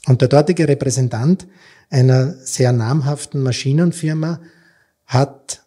Und 0.06 0.22
der 0.22 0.28
dortige 0.28 0.66
Repräsentant 0.66 1.46
einer 1.90 2.32
sehr 2.32 2.72
namhaften 2.72 3.42
Maschinenfirma 3.42 4.40
hat 5.04 5.62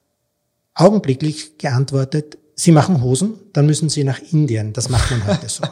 augenblicklich 0.76 1.58
geantwortet, 1.58 2.38
Sie 2.58 2.72
machen 2.72 3.02
Hosen, 3.02 3.34
dann 3.52 3.66
müssen 3.66 3.90
Sie 3.90 4.04
nach 4.04 4.20
Indien. 4.32 4.72
Das 4.72 4.88
macht 4.90 5.12
man 5.12 5.28
heute 5.28 5.50
so. 5.50 5.64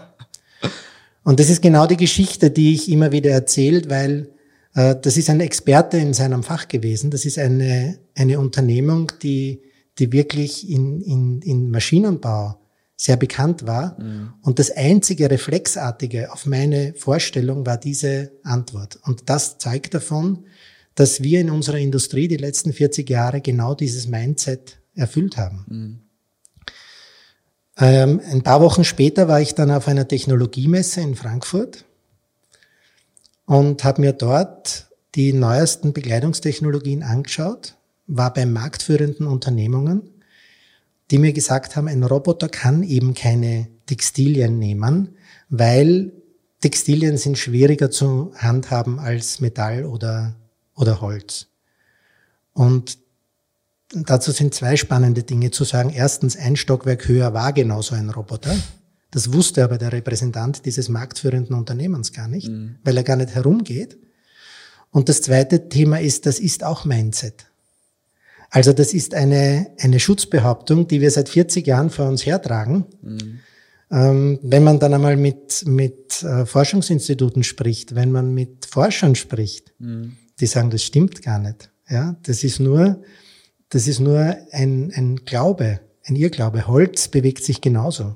Und 1.24 1.40
das 1.40 1.50
ist 1.50 1.62
genau 1.62 1.88
die 1.88 1.98
Geschichte, 1.98 2.52
die 2.52 2.74
ich 2.74 2.92
immer 2.92 3.14
wieder 3.14 3.32
erzählt, 3.32 3.90
weil 3.90 4.30
äh, 4.76 4.96
das 5.02 5.16
ist 5.16 5.30
ein 5.30 5.40
Experte 5.40 5.98
in 5.98 6.14
seinem 6.14 6.44
Fach 6.44 6.68
gewesen. 6.68 7.12
Das 7.12 7.24
ist 7.24 7.40
eine, 7.40 8.00
eine 8.16 8.40
Unternehmung, 8.40 9.14
die, 9.22 9.62
die 9.98 10.12
wirklich 10.12 10.70
in, 10.70 11.02
in, 11.02 11.42
in 11.42 11.72
Maschinenbau 11.72 12.60
sehr 12.98 13.16
bekannt 13.16 13.66
war. 13.66 13.98
Mhm. 14.02 14.34
Und 14.42 14.60
das 14.60 14.72
einzige 14.72 15.32
Reflexartige 15.32 16.32
auf 16.32 16.46
meine 16.46 16.94
Vorstellung 16.96 17.66
war 17.66 17.78
diese 17.78 18.32
Antwort. 18.44 19.00
Und 19.04 19.30
das 19.30 19.58
zeigt 19.58 19.94
davon, 19.94 20.46
dass 20.96 21.24
wir 21.24 21.40
in 21.40 21.50
unserer 21.50 21.80
Industrie 21.80 22.28
die 22.28 22.38
letzten 22.38 22.74
40 22.74 23.10
Jahre 23.10 23.42
genau 23.42 23.74
dieses 23.74 24.08
Mindset 24.08 24.83
erfüllt 24.96 25.38
haben. 25.38 25.66
Mhm. 25.68 26.00
Ähm, 27.78 28.22
ein 28.32 28.44
paar 28.44 28.62
Wochen 28.62 28.84
später 28.84 29.28
war 29.28 29.42
ich 29.42 29.56
dann 29.56 29.72
auf 29.72 29.88
einer 29.88 30.08
Technologiemesse 30.08 31.02
in 31.02 31.16
Frankfurt 31.16 31.86
und 33.46 33.84
habe 33.84 34.02
mir 34.02 34.14
dort 34.14 34.88
die 35.16 35.34
neuesten 35.34 35.94
Bekleidungstechnologien 35.94 37.04
angeschaut, 37.04 37.76
war 38.08 38.34
bei 38.34 38.46
marktführenden 38.46 39.28
Unternehmungen, 39.28 40.10
die 41.12 41.18
mir 41.18 41.34
gesagt 41.34 41.76
haben, 41.76 41.88
ein 41.88 42.04
Roboter 42.04 42.50
kann 42.50 42.84
eben 42.84 43.14
keine 43.14 43.68
Textilien 43.86 44.60
nehmen, 44.60 45.16
weil 45.50 46.12
Textilien 46.62 47.18
sind 47.18 47.38
schwieriger 47.38 47.92
zu 47.92 48.34
handhaben 48.38 49.00
als 49.00 49.40
Metall 49.40 49.86
oder, 49.86 50.36
oder 50.76 51.02
Holz. 51.02 51.48
Und 52.54 53.00
dazu 53.94 54.32
sind 54.32 54.54
zwei 54.54 54.76
spannende 54.76 55.24
Dinge 55.24 55.52
zu 55.52 55.64
sagen. 55.64 55.90
Erstens, 55.90 56.36
ein 56.36 56.56
Stockwerk 56.56 57.08
höher 57.08 57.34
war 57.34 57.54
genauso 57.54 57.96
ein 57.96 58.10
Roboter. 58.10 58.56
Das 59.12 59.32
wusste 59.32 59.64
aber 59.64 59.78
der 59.78 59.92
Repräsentant 59.92 60.66
dieses 60.66 60.90
marktführenden 60.90 61.56
Unternehmens 61.56 62.14
gar 62.14 62.28
nicht, 62.28 62.50
mhm. 62.50 62.78
weil 62.84 62.98
er 62.98 63.04
gar 63.04 63.16
nicht 63.16 63.36
herumgeht. 63.36 63.98
Und 64.90 65.10
das 65.10 65.22
zweite 65.22 65.70
Thema 65.70 66.00
ist, 66.00 66.26
das 66.26 66.40
ist 66.40 66.64
auch 66.64 66.86
Mindset. 66.86 67.46
Also 68.50 68.74
das 68.74 68.94
ist 68.94 69.16
eine, 69.16 69.72
eine 69.80 70.00
Schutzbehauptung, 70.00 70.88
die 70.88 71.02
wir 71.02 71.10
seit 71.10 71.30
40 71.30 71.66
Jahren 71.66 71.90
vor 71.90 72.08
uns 72.08 72.26
hertragen. 72.26 72.86
Mhm. 73.02 73.40
Ähm, 73.92 74.40
wenn 74.42 74.64
man 74.64 74.80
dann 74.80 74.94
einmal 74.94 75.18
mit, 75.18 75.66
mit 75.68 76.24
äh, 76.24 76.46
Forschungsinstituten 76.46 77.44
spricht, 77.44 77.96
wenn 77.96 78.12
man 78.12 78.34
mit 78.34 78.66
Forschern 78.66 79.16
spricht, 79.16 79.74
mhm. 79.80 80.18
die 80.40 80.48
sagen, 80.48 80.70
das 80.70 80.84
stimmt 80.84 81.22
gar 81.22 81.40
nicht. 81.40 81.70
Ja, 81.90 82.16
das 82.24 82.44
ist 82.44 82.60
nur, 82.60 83.02
das 83.74 83.88
ist 83.88 84.00
nur 84.00 84.36
ein, 84.52 84.92
ein 84.96 85.26
Glaube, 85.26 85.80
ein 86.06 86.16
Irrglaube. 86.16 86.68
Holz 86.68 87.08
bewegt 87.08 87.44
sich 87.44 87.60
genauso 87.60 88.16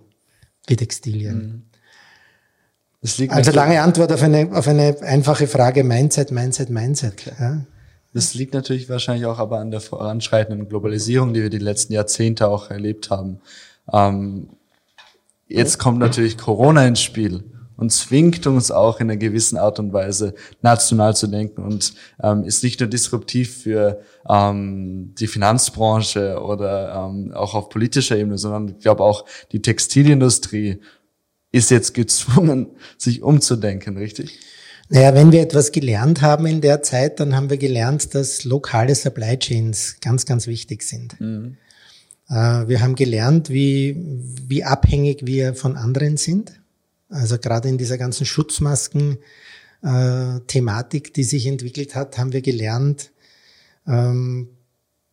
wie 0.68 0.76
Textilien. 0.76 1.66
Mhm. 3.02 3.30
also 3.32 3.52
lange 3.52 3.82
Antwort 3.82 4.12
auf 4.12 4.22
eine, 4.22 4.50
auf 4.54 4.68
eine 4.68 4.98
einfache 5.02 5.48
Frage, 5.48 5.84
Mindset, 5.84 6.32
Mindset, 6.32 6.70
Mindset. 6.70 7.14
Okay. 7.14 7.36
Ja. 7.40 7.62
Das 8.14 8.36
liegt 8.36 8.54
natürlich 8.54 8.88
wahrscheinlich 8.88 9.26
auch 9.26 9.40
aber 9.40 9.60
an 9.60 9.72
der 9.72 9.82
voranschreitenden 9.82 10.70
Globalisierung, 10.70 11.34
die 11.34 11.42
wir 11.42 11.50
die 11.50 11.58
letzten 11.58 11.94
Jahrzehnte 11.94 12.48
auch 12.48 12.70
erlebt 12.70 13.10
haben. 13.10 13.40
Ähm, 13.92 14.50
jetzt 15.48 15.80
kommt 15.80 15.98
natürlich 15.98 16.38
Corona 16.38 16.86
ins 16.86 17.02
Spiel 17.02 17.44
und 17.78 17.92
zwingt 17.92 18.46
uns 18.48 18.72
auch 18.72 19.00
in 19.00 19.10
einer 19.10 19.18
gewissen 19.18 19.58
Art 19.58 19.80
und 19.80 19.94
Weise 19.94 20.34
national 20.62 21.16
zu 21.16 21.28
denken 21.28 21.64
und 21.64 21.94
ähm, 22.22 22.44
ist 22.44 22.64
nicht 22.64 22.80
nur 22.80 22.90
disruptiv 22.90 23.64
für 23.64 24.02
ähm, 24.28 25.14
die 25.18 25.28
Finanzbranche 25.28 26.42
oder 26.42 27.10
ähm, 27.10 27.32
auch 27.34 27.54
auf 27.54 27.70
politischer 27.70 28.18
Ebene, 28.18 28.38
sondern 28.38 28.70
ich 28.70 28.80
glaube 28.80 29.04
auch 29.04 29.26
die 29.52 29.62
Textilindustrie 29.62 30.82
ist 31.52 31.72
jetzt 31.72 31.94
gezwungen, 31.94 32.68
sich 32.98 33.22
umzudenken, 33.22 33.98
richtig? 33.98 34.40
Naja, 34.90 35.14
wenn 35.14 35.32
wir 35.32 35.42
etwas 35.42 35.72
gelernt 35.72 36.22
haben 36.22 36.46
in 36.46 36.62
der 36.62 36.82
Zeit, 36.82 37.20
dann 37.20 37.36
haben 37.36 37.50
wir 37.50 37.58
gelernt, 37.58 38.16
dass 38.16 38.46
lokale 38.46 38.96
Supply 38.96 39.38
Chains 39.38 39.98
ganz, 40.02 40.26
ganz 40.26 40.48
wichtig 40.48 40.84
sind. 40.84 41.20
Mhm. 41.20 41.58
Äh, 42.30 42.68
wir 42.68 42.82
haben 42.82 42.96
gelernt, 42.96 43.50
wie, 43.50 43.98
wie 44.48 44.64
abhängig 44.64 45.26
wir 45.26 45.56
von 45.56 45.76
anderen 45.76 46.16
sind. 46.16 46.62
Also 47.10 47.38
gerade 47.38 47.70
in 47.70 47.78
dieser 47.78 47.98
ganzen 47.98 48.26
Schutzmasken-Thematik, 48.26 51.14
die 51.14 51.24
sich 51.24 51.48
entwickelt 51.48 51.96
hat, 51.96 52.18
haben 52.18 52.34
wir 52.34 52.42
gelernt, 52.42 53.12
ähm, 53.88 54.50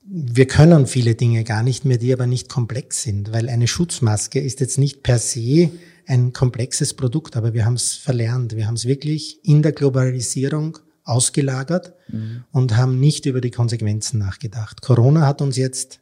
wir 0.06 0.46
können 0.46 0.86
viele 0.86 1.14
Dinge 1.14 1.44
gar 1.44 1.62
nicht 1.62 1.86
mehr, 1.86 1.96
die 1.96 2.12
aber 2.12 2.26
nicht 2.26 2.50
komplex 2.50 3.02
sind, 3.02 3.32
weil 3.32 3.48
eine 3.48 3.66
Schutzmaske 3.66 4.38
ist 4.38 4.60
jetzt 4.60 4.76
nicht 4.76 5.02
per 5.02 5.18
se 5.18 5.70
ein 6.06 6.34
komplexes 6.34 6.92
Produkt, 6.92 7.36
aber 7.36 7.54
wir 7.54 7.64
haben 7.64 7.74
es 7.74 7.94
verlernt. 7.94 8.54
Wir 8.54 8.66
haben 8.66 8.74
es 8.74 8.84
wirklich 8.84 9.42
in 9.44 9.62
der 9.62 9.72
Globalisierung 9.72 10.78
ausgelagert 11.04 11.94
mhm. 12.08 12.44
und 12.52 12.76
haben 12.76 13.00
nicht 13.00 13.24
über 13.24 13.40
die 13.40 13.50
Konsequenzen 13.50 14.18
nachgedacht. 14.18 14.82
Corona 14.82 15.26
hat 15.26 15.40
uns 15.40 15.56
jetzt 15.56 16.00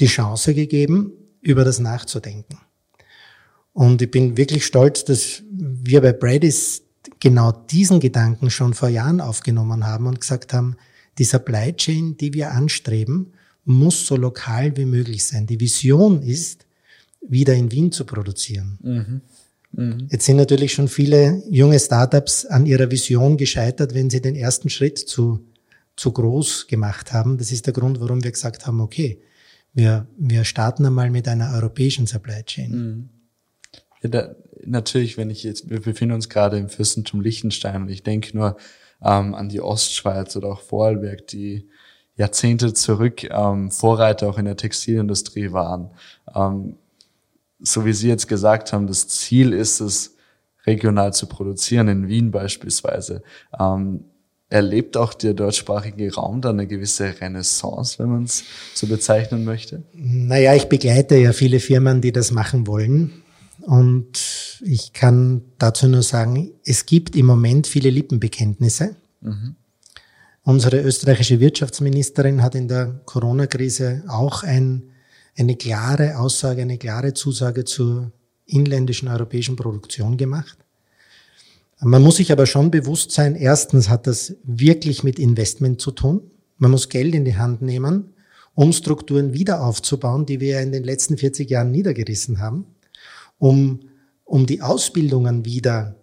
die 0.00 0.06
Chance 0.06 0.54
gegeben, 0.54 1.12
über 1.40 1.64
das 1.64 1.78
nachzudenken. 1.78 2.58
Und 3.76 4.00
ich 4.00 4.10
bin 4.10 4.38
wirklich 4.38 4.64
stolz, 4.64 5.04
dass 5.04 5.42
wir 5.50 6.00
bei 6.00 6.14
Brady's 6.14 6.80
genau 7.20 7.52
diesen 7.52 8.00
Gedanken 8.00 8.48
schon 8.48 8.72
vor 8.72 8.88
Jahren 8.88 9.20
aufgenommen 9.20 9.84
haben 9.84 10.06
und 10.06 10.18
gesagt 10.18 10.54
haben, 10.54 10.76
die 11.18 11.24
Supply 11.24 11.74
Chain, 11.74 12.16
die 12.16 12.32
wir 12.32 12.52
anstreben, 12.52 13.34
muss 13.66 14.06
so 14.06 14.16
lokal 14.16 14.78
wie 14.78 14.86
möglich 14.86 15.26
sein. 15.26 15.46
Die 15.46 15.60
Vision 15.60 16.22
ist, 16.22 16.64
wieder 17.20 17.52
in 17.52 17.70
Wien 17.70 17.92
zu 17.92 18.06
produzieren. 18.06 18.78
Mhm. 18.82 19.20
Mhm. 19.72 20.08
Jetzt 20.10 20.24
sind 20.24 20.38
natürlich 20.38 20.72
schon 20.72 20.88
viele 20.88 21.42
junge 21.50 21.78
Startups 21.78 22.46
an 22.46 22.64
ihrer 22.64 22.90
Vision 22.90 23.36
gescheitert, 23.36 23.92
wenn 23.92 24.08
sie 24.08 24.22
den 24.22 24.36
ersten 24.36 24.70
Schritt 24.70 24.96
zu, 24.96 25.44
zu 25.96 26.12
groß 26.12 26.66
gemacht 26.66 27.12
haben. 27.12 27.36
Das 27.36 27.52
ist 27.52 27.66
der 27.66 27.74
Grund, 27.74 28.00
warum 28.00 28.24
wir 28.24 28.32
gesagt 28.32 28.66
haben, 28.66 28.80
okay, 28.80 29.20
wir, 29.74 30.06
wir 30.16 30.44
starten 30.44 30.86
einmal 30.86 31.10
mit 31.10 31.28
einer 31.28 31.52
europäischen 31.52 32.06
Supply 32.06 32.42
Chain. 32.42 32.70
Mhm. 32.70 33.08
Da, 34.02 34.34
natürlich, 34.64 35.16
wenn 35.18 35.30
ich 35.30 35.42
jetzt, 35.42 35.70
wir 35.70 35.80
befinden 35.80 36.14
uns 36.14 36.28
gerade 36.28 36.58
im 36.58 36.68
Fürstentum 36.68 37.20
Liechtenstein 37.20 37.82
und 37.82 37.88
ich 37.88 38.02
denke 38.02 38.36
nur 38.36 38.56
ähm, 39.02 39.34
an 39.34 39.48
die 39.48 39.60
Ostschweiz 39.60 40.36
oder 40.36 40.48
auch 40.48 40.60
Vorarlberg, 40.60 41.26
die 41.26 41.68
Jahrzehnte 42.16 42.72
zurück 42.72 43.24
ähm, 43.24 43.70
Vorreiter 43.70 44.28
auch 44.28 44.38
in 44.38 44.46
der 44.46 44.56
Textilindustrie 44.56 45.52
waren. 45.52 45.90
Ähm, 46.34 46.76
so 47.58 47.84
wie 47.84 47.92
Sie 47.92 48.08
jetzt 48.08 48.28
gesagt 48.28 48.72
haben, 48.72 48.86
das 48.86 49.08
Ziel 49.08 49.52
ist 49.52 49.80
es, 49.80 50.16
regional 50.66 51.12
zu 51.12 51.26
produzieren, 51.26 51.88
in 51.88 52.08
Wien 52.08 52.30
beispielsweise. 52.30 53.22
Ähm, 53.58 54.04
erlebt 54.48 54.96
auch 54.96 55.14
der 55.14 55.34
deutschsprachige 55.34 56.14
Raum 56.14 56.40
da 56.40 56.50
eine 56.50 56.66
gewisse 56.66 57.20
Renaissance, 57.20 57.98
wenn 57.98 58.10
man 58.10 58.24
es 58.24 58.44
so 58.74 58.86
bezeichnen 58.86 59.44
möchte? 59.44 59.82
Naja, 59.92 60.54
ich 60.54 60.66
begleite 60.66 61.16
ja 61.16 61.32
viele 61.32 61.60
Firmen, 61.60 62.00
die 62.00 62.12
das 62.12 62.30
machen 62.30 62.66
wollen. 62.66 63.22
Und 63.66 64.60
ich 64.64 64.92
kann 64.92 65.42
dazu 65.58 65.88
nur 65.88 66.04
sagen, 66.04 66.52
es 66.64 66.86
gibt 66.86 67.16
im 67.16 67.26
Moment 67.26 67.66
viele 67.66 67.90
Lippenbekenntnisse. 67.90 68.94
Mhm. 69.20 69.56
Unsere 70.44 70.80
österreichische 70.82 71.40
Wirtschaftsministerin 71.40 72.44
hat 72.44 72.54
in 72.54 72.68
der 72.68 73.00
Corona-Krise 73.06 74.04
auch 74.06 74.44
ein, 74.44 74.84
eine 75.36 75.56
klare 75.56 76.16
Aussage, 76.16 76.62
eine 76.62 76.78
klare 76.78 77.12
Zusage 77.12 77.64
zur 77.64 78.12
inländischen 78.44 79.08
europäischen 79.08 79.56
Produktion 79.56 80.16
gemacht. 80.16 80.56
Man 81.80 82.02
muss 82.02 82.18
sich 82.18 82.30
aber 82.30 82.46
schon 82.46 82.70
bewusst 82.70 83.10
sein, 83.10 83.34
erstens 83.34 83.88
hat 83.88 84.06
das 84.06 84.36
wirklich 84.44 85.02
mit 85.02 85.18
Investment 85.18 85.80
zu 85.80 85.90
tun. 85.90 86.20
Man 86.58 86.70
muss 86.70 86.88
Geld 86.88 87.16
in 87.16 87.24
die 87.24 87.36
Hand 87.36 87.62
nehmen, 87.62 88.14
um 88.54 88.72
Strukturen 88.72 89.34
wieder 89.34 89.60
aufzubauen, 89.64 90.24
die 90.24 90.38
wir 90.38 90.60
in 90.60 90.70
den 90.70 90.84
letzten 90.84 91.18
40 91.18 91.50
Jahren 91.50 91.72
niedergerissen 91.72 92.38
haben 92.38 92.64
um, 93.38 93.80
um 94.24 94.46
die 94.46 94.62
Ausbildungen 94.62 95.44
wieder 95.44 95.96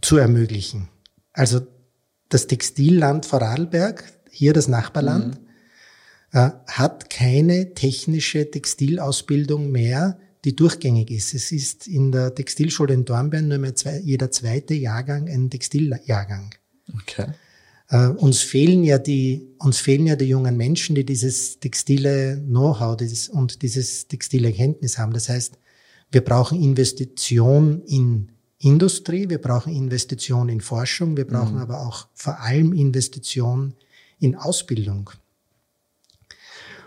zu 0.00 0.16
ermöglichen. 0.16 0.88
Also 1.32 1.62
das 2.28 2.46
Textilland 2.46 3.26
Vorarlberg, 3.26 4.04
hier 4.30 4.52
das 4.52 4.68
Nachbarland, 4.68 5.40
mhm. 5.40 6.38
äh, 6.38 6.50
hat 6.66 7.10
keine 7.10 7.74
technische 7.74 8.50
Textilausbildung 8.50 9.70
mehr, 9.70 10.18
die 10.44 10.54
durchgängig 10.54 11.10
ist. 11.10 11.34
Es 11.34 11.52
ist 11.52 11.86
in 11.86 12.12
der 12.12 12.34
Textilschule 12.34 12.92
in 12.92 13.04
Dornbirn 13.04 13.48
nur 13.48 13.58
mehr 13.58 13.74
zwei, 13.74 13.98
jeder 14.00 14.30
zweite 14.30 14.74
Jahrgang 14.74 15.28
ein 15.28 15.48
Textiljahrgang. 15.48 16.54
Okay. 17.02 17.28
Äh, 17.88 18.08
uns 18.08 18.42
fehlen 18.42 18.84
ja 18.84 18.98
die, 18.98 19.54
uns 19.58 19.78
fehlen 19.78 20.06
ja 20.06 20.16
die 20.16 20.26
jungen 20.26 20.56
Menschen, 20.56 20.94
die 20.94 21.04
dieses 21.04 21.60
textile 21.60 22.36
Know-how 22.46 22.96
dieses, 22.96 23.28
und 23.28 23.62
dieses 23.62 24.06
textile 24.08 24.52
Kenntnis 24.52 24.98
haben. 24.98 25.12
Das 25.12 25.28
heißt, 25.28 25.58
wir 26.14 26.22
brauchen 26.22 26.62
Investition 26.62 27.82
in 27.86 28.30
Industrie, 28.58 29.28
wir 29.28 29.40
brauchen 29.40 29.74
Investition 29.74 30.48
in 30.48 30.60
Forschung, 30.60 31.16
wir 31.16 31.26
brauchen 31.26 31.56
mhm. 31.56 31.60
aber 31.60 31.86
auch 31.86 32.06
vor 32.14 32.40
allem 32.40 32.72
Investition 32.72 33.74
in 34.18 34.36
Ausbildung. 34.36 35.10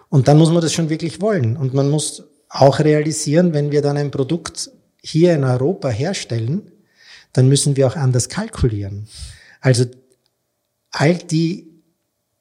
Und 0.10 0.28
dann 0.28 0.38
muss 0.38 0.50
man 0.50 0.62
das 0.62 0.74
schon 0.74 0.90
wirklich 0.90 1.22
wollen. 1.22 1.58
Und 1.58 1.74
man 1.74 1.90
muss 1.90 2.24
auch 2.50 2.80
realisieren, 2.80 3.54
wenn 3.54 3.72
wir 3.72 3.82
dann 3.82 3.98
ein 3.98 4.12
Produkt 4.12 4.72
hier 5.04 5.36
in 5.36 5.44
Europa 5.44 5.90
herstellen, 5.90 6.72
dann 7.34 7.50
müssen 7.50 7.76
wir 7.76 7.88
auch 7.88 7.96
anders 7.96 8.30
kalkulieren. 8.30 9.08
Also 9.60 9.86
all 10.92 11.16
die 11.16 11.68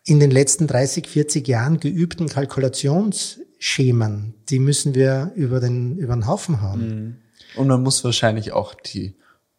in 0.04 0.20
den 0.20 0.30
letzten 0.30 0.68
30, 0.68 1.08
40 1.08 1.48
Jahren 1.48 1.80
geübten 1.80 2.28
Kalkulations 2.28 3.40
Schemen, 3.58 4.34
die 4.48 4.58
müssen 4.58 4.94
wir 4.94 5.32
über 5.34 5.60
den, 5.60 5.96
über 5.96 6.14
den 6.14 6.26
Haufen 6.26 6.62
hauen. 6.62 6.80
Mhm. 6.80 7.16
Und 7.56 7.68
man 7.68 7.82
muss 7.82 8.04
wahrscheinlich 8.04 8.52
auch 8.52 8.74
die 8.74 9.16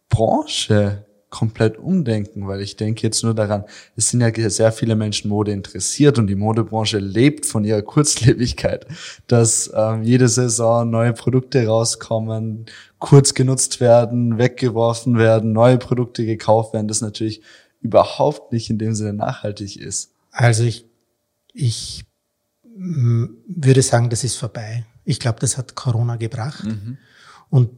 Branche 0.09 1.05
komplett 1.29 1.77
umdenken, 1.77 2.47
weil 2.47 2.61
ich 2.61 2.77
denke 2.77 3.03
jetzt 3.03 3.23
nur 3.23 3.33
daran, 3.33 3.65
es 3.97 4.09
sind 4.09 4.21
ja 4.21 4.49
sehr 4.49 4.71
viele 4.71 4.95
Menschen 4.95 5.29
Mode 5.29 5.51
interessiert 5.51 6.17
und 6.17 6.27
die 6.27 6.35
Modebranche 6.35 6.99
lebt 6.99 7.45
von 7.45 7.65
ihrer 7.65 7.81
Kurzlebigkeit, 7.81 8.87
dass 9.27 9.69
ähm, 9.75 10.03
jede 10.03 10.29
Saison 10.29 10.89
neue 10.89 11.13
Produkte 11.13 11.67
rauskommen, 11.67 12.65
kurz 12.99 13.33
genutzt 13.33 13.81
werden, 13.81 14.37
weggeworfen 14.37 15.17
werden, 15.17 15.51
neue 15.51 15.77
Produkte 15.77 16.25
gekauft 16.25 16.73
werden, 16.73 16.87
das 16.87 17.01
natürlich 17.01 17.41
überhaupt 17.81 18.53
nicht 18.53 18.69
in 18.69 18.77
dem 18.77 18.95
Sinne 18.95 19.13
nachhaltig 19.13 19.77
ist. 19.77 20.11
Also 20.31 20.63
ich, 20.63 20.85
ich 21.53 22.06
würde 22.77 23.81
sagen, 23.81 24.09
das 24.09 24.23
ist 24.23 24.35
vorbei. 24.35 24.85
Ich 25.03 25.19
glaube, 25.19 25.39
das 25.39 25.57
hat 25.57 25.75
Corona 25.75 26.15
gebracht. 26.15 26.63
Mhm. 26.63 26.97
Und 27.49 27.69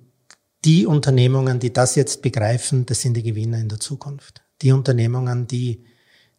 die 0.65 0.85
Unternehmungen, 0.85 1.59
die 1.59 1.71
das 1.71 1.95
jetzt 1.95 2.21
begreifen, 2.21 2.85
das 2.85 3.01
sind 3.01 3.15
die 3.15 3.23
Gewinner 3.23 3.59
in 3.59 3.69
der 3.69 3.79
Zukunft. 3.79 4.41
Die 4.61 4.71
Unternehmungen, 4.71 5.47
die, 5.47 5.85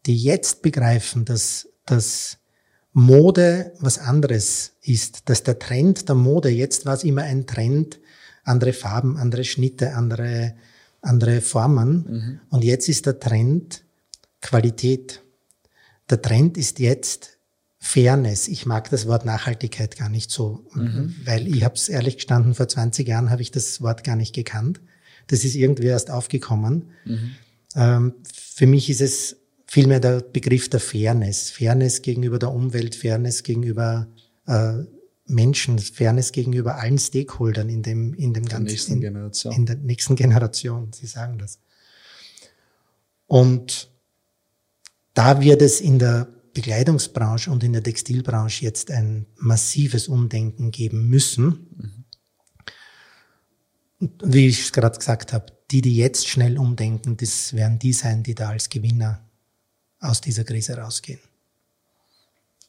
die 0.07 0.17
jetzt 0.17 0.63
begreifen, 0.63 1.25
dass, 1.25 1.69
dass 1.87 2.39
Mode 2.93 3.73
was 3.79 3.99
anderes 3.99 4.73
ist, 4.83 5.29
dass 5.29 5.43
der 5.43 5.59
Trend 5.59 6.09
der 6.09 6.17
Mode, 6.17 6.51
jetzt 6.51 6.87
war 6.87 6.95
es 6.95 7.05
immer 7.05 7.23
ein 7.23 7.47
Trend, 7.47 8.01
andere 8.45 8.73
Farben, 8.73 9.17
andere 9.17 9.45
Schnitte, 9.45 9.95
andere, 9.95 10.55
andere 11.01 11.41
Formen. 11.41 11.93
Mhm. 12.09 12.41
Und 12.51 12.65
jetzt 12.65 12.89
ist 12.89 13.07
der 13.07 13.21
Trend 13.21 13.85
Qualität. 14.41 15.23
Der 16.09 16.21
Trend 16.21 16.57
ist 16.57 16.79
jetzt 16.79 17.39
Fairness. 17.83 18.47
Ich 18.47 18.67
mag 18.67 18.91
das 18.91 19.07
Wort 19.07 19.25
Nachhaltigkeit 19.25 19.97
gar 19.97 20.11
nicht 20.11 20.31
so, 20.31 20.67
mhm. 20.75 21.17
weil 21.25 21.49
ich 21.49 21.65
habe 21.65 21.75
es 21.75 21.89
ehrlich 21.89 22.17
gestanden, 22.17 22.55
vor 22.55 22.69
20 22.69 23.09
Jahren 23.09 23.31
habe 23.31 23.41
ich 23.41 23.51
das 23.51 23.81
Wort 23.81 24.05
gar 24.05 24.17
nicht 24.17 24.35
gekannt. 24.35 24.81
Das 25.29 25.45
ist 25.45 25.55
irgendwie 25.55 25.87
erst 25.87 26.11
aufgekommen. 26.11 26.91
Mhm. 27.07 27.31
Ähm, 27.75 28.15
für 28.33 28.67
mich 28.67 28.91
ist 28.91 29.01
es 29.01 29.37
vielmehr 29.67 29.99
der 29.99 30.21
Begriff 30.21 30.69
der 30.69 30.81
Fairness. 30.81 31.51
Fairness 31.51 32.03
gegenüber 32.03 32.39
der 32.39 32.53
Umwelt, 32.53 32.95
Fairness 32.95 33.43
gegenüber 33.43 34.09
äh, 34.47 34.75
Menschen, 35.27 35.79
Fairness 35.79 36.33
gegenüber 36.33 36.77
allen 36.77 36.99
Stakeholdern 36.99 37.71
in 37.71 37.83
dem, 37.83 38.13
in 38.15 38.35
dem 38.35 38.45
ganzen, 38.45 38.65
nächsten 38.65 38.93
in, 38.95 39.01
Generation. 39.01 39.55
in 39.55 39.67
der 39.67 39.77
nächsten 39.77 40.17
Generation. 40.17 40.93
Sie 40.93 41.07
sagen 41.07 41.39
das. 41.39 41.61
Und 43.27 43.89
da 45.15 45.41
wird 45.41 45.63
es 45.63 45.81
in 45.81 45.99
der 45.99 46.29
Bekleidungsbranche 46.53 47.51
und 47.51 47.63
in 47.63 47.73
der 47.73 47.83
Textilbranche 47.83 48.65
jetzt 48.65 48.91
ein 48.91 49.27
massives 49.37 50.09
Umdenken 50.09 50.71
geben 50.71 51.09
müssen. 51.09 52.05
Und 54.01 54.23
wie 54.25 54.49
ich 54.49 54.61
es 54.61 54.73
gerade 54.73 54.99
gesagt 54.99 55.33
habe, 55.33 55.47
die, 55.71 55.83
die 55.83 55.97
jetzt 55.97 56.29
schnell 56.29 56.59
umdenken, 56.59 57.17
das 57.17 57.53
werden 57.53 57.79
die 57.79 57.93
sein, 57.93 58.23
die 58.23 58.35
da 58.35 58.51
als 58.51 58.69
Gewinner 58.69 59.25
aus 60.01 60.21
dieser 60.21 60.45
Krise 60.45 60.77
rausgehen. 60.77 61.21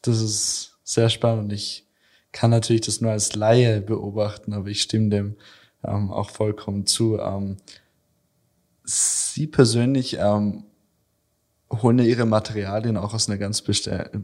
Das 0.02 0.20
ist 0.20 0.78
sehr 0.84 1.08
spannend. 1.08 1.52
Ich 1.52 1.86
kann 2.32 2.50
natürlich 2.50 2.82
das 2.82 3.00
nur 3.00 3.12
als 3.12 3.34
Laie 3.34 3.80
beobachten, 3.80 4.52
aber 4.52 4.68
ich 4.68 4.82
stimme 4.82 5.08
dem 5.08 5.36
ähm, 5.84 6.10
auch 6.10 6.30
vollkommen 6.30 6.86
zu. 6.86 7.18
Ähm, 7.18 7.56
Sie 8.84 9.46
persönlich 9.46 10.16
ähm, 10.18 10.64
holen 11.80 11.98
ja 11.98 12.04
ihre 12.04 12.26
Materialien 12.26 12.96
auch 12.96 13.14
aus 13.14 13.28
einer 13.28 13.38
ganz 13.38 13.62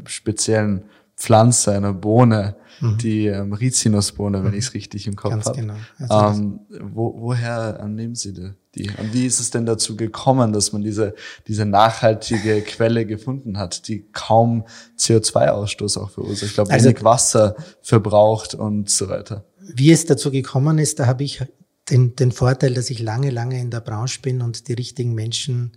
speziellen 0.06 0.84
Pflanze, 1.18 1.72
einer 1.72 1.92
Bohne, 1.92 2.54
mhm. 2.80 2.98
die 2.98 3.26
ähm, 3.26 3.52
Rizinusbohne, 3.52 4.44
wenn 4.44 4.52
mhm. 4.52 4.58
ich 4.58 4.66
es 4.66 4.74
richtig 4.74 5.06
im 5.08 5.16
Kopf 5.16 5.46
habe. 5.46 5.60
Genau. 5.60 5.74
Also 5.98 6.40
ähm, 6.40 6.60
wo, 6.94 7.14
woher 7.18 7.84
nehmen 7.88 8.14
Sie 8.14 8.32
die? 8.32 8.88
Und 8.98 9.12
wie 9.12 9.26
ist 9.26 9.40
es 9.40 9.50
denn 9.50 9.66
dazu 9.66 9.96
gekommen, 9.96 10.52
dass 10.52 10.72
man 10.72 10.82
diese, 10.82 11.14
diese 11.48 11.64
nachhaltige 11.64 12.60
Quelle 12.60 13.04
gefunden 13.04 13.58
hat, 13.58 13.88
die 13.88 14.06
kaum 14.12 14.64
CO2-Ausstoß 14.96 15.98
auch 15.98 16.10
verursacht? 16.10 16.44
Ich 16.44 16.54
glaube, 16.54 16.70
also, 16.70 16.88
wenig 16.88 17.02
Wasser 17.02 17.56
verbraucht 17.82 18.54
und 18.54 18.88
so 18.88 19.08
weiter. 19.08 19.44
Wie 19.74 19.90
es 19.90 20.06
dazu 20.06 20.30
gekommen 20.30 20.78
ist, 20.78 21.00
da 21.00 21.06
habe 21.06 21.24
ich 21.24 21.42
den, 21.90 22.14
den 22.14 22.30
Vorteil, 22.30 22.74
dass 22.74 22.90
ich 22.90 23.00
lange, 23.00 23.30
lange 23.30 23.60
in 23.60 23.70
der 23.70 23.80
Branche 23.80 24.20
bin 24.22 24.40
und 24.40 24.68
die 24.68 24.74
richtigen 24.74 25.14
Menschen 25.14 25.72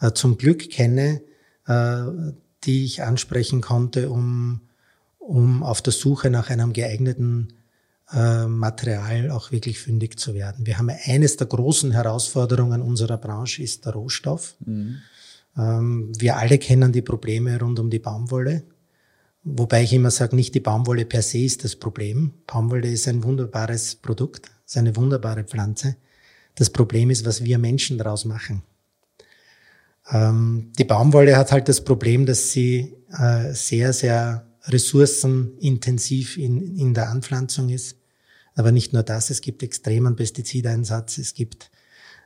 äh, 0.00 0.12
zum 0.12 0.38
Glück 0.38 0.70
kenne, 0.70 1.22
äh, 1.66 2.02
die 2.64 2.84
ich 2.84 3.02
ansprechen 3.02 3.60
konnte, 3.60 4.10
um, 4.10 4.60
um 5.18 5.62
auf 5.62 5.82
der 5.82 5.92
Suche 5.92 6.30
nach 6.30 6.50
einem 6.50 6.72
geeigneten 6.72 7.54
äh, 8.12 8.46
Material 8.46 9.30
auch 9.30 9.52
wirklich 9.52 9.78
fündig 9.78 10.18
zu 10.18 10.34
werden. 10.34 10.66
Wir 10.66 10.78
haben 10.78 10.90
eines 11.04 11.36
der 11.36 11.46
großen 11.46 11.92
Herausforderungen 11.92 12.82
unserer 12.82 13.18
Branche 13.18 13.62
ist 13.62 13.84
der 13.84 13.92
Rohstoff. 13.92 14.56
Mhm. 14.64 14.98
Ähm, 15.56 16.12
wir 16.18 16.36
alle 16.36 16.58
kennen 16.58 16.92
die 16.92 17.02
Probleme 17.02 17.58
rund 17.60 17.78
um 17.78 17.90
die 17.90 17.98
Baumwolle. 17.98 18.62
Wobei 19.44 19.82
ich 19.82 19.92
immer 19.92 20.10
sage, 20.10 20.36
nicht 20.36 20.54
die 20.54 20.60
Baumwolle 20.60 21.04
per 21.04 21.22
se 21.22 21.38
ist 21.38 21.64
das 21.64 21.76
Problem. 21.76 22.32
Baumwolle 22.46 22.90
ist 22.90 23.08
ein 23.08 23.22
wunderbares 23.22 23.94
Produkt, 23.96 24.50
ist 24.66 24.76
eine 24.76 24.96
wunderbare 24.96 25.44
Pflanze. 25.44 25.96
Das 26.54 26.70
Problem 26.70 27.10
ist, 27.10 27.24
was 27.24 27.44
wir 27.44 27.58
Menschen 27.58 27.98
daraus 27.98 28.24
machen. 28.24 28.62
Ähm, 30.10 30.72
die 30.78 30.84
Baumwolle 30.84 31.36
hat 31.36 31.52
halt 31.52 31.68
das 31.68 31.84
Problem, 31.84 32.26
dass 32.26 32.52
sie 32.52 32.96
äh, 33.10 33.52
sehr, 33.52 33.92
sehr 33.92 34.46
ressourcenintensiv 34.64 36.36
in, 36.36 36.76
in 36.76 36.94
der 36.94 37.10
Anpflanzung 37.10 37.68
ist. 37.68 37.96
Aber 38.54 38.72
nicht 38.72 38.92
nur 38.92 39.02
das, 39.02 39.30
es 39.30 39.40
gibt 39.40 39.62
extremen 39.62 40.16
Pestizideinsatz, 40.16 41.18
es 41.18 41.34
gibt, 41.34 41.70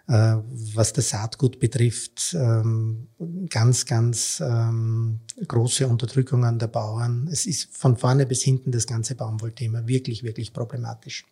äh, 0.09 0.37
was 0.75 0.93
das 0.93 1.11
Saatgut 1.11 1.61
betrifft, 1.61 2.35
ähm, 2.35 3.09
ganz, 3.51 3.85
ganz 3.87 4.43
ähm, 4.45 5.21
große 5.47 5.87
Unterdrückung 5.87 6.45
an 6.45 6.59
der 6.59 6.69
Bauern. 6.69 7.29
Es 7.31 7.47
ist 7.47 7.77
von 7.77 7.97
vorne 7.97 8.27
bis 8.27 8.43
hinten 8.43 8.73
das 8.73 8.87
ganze 8.87 9.15
Baumwollthema 9.15 9.87
wirklich, 9.87 10.23
wirklich 10.23 10.53
problematisch. 10.53 11.27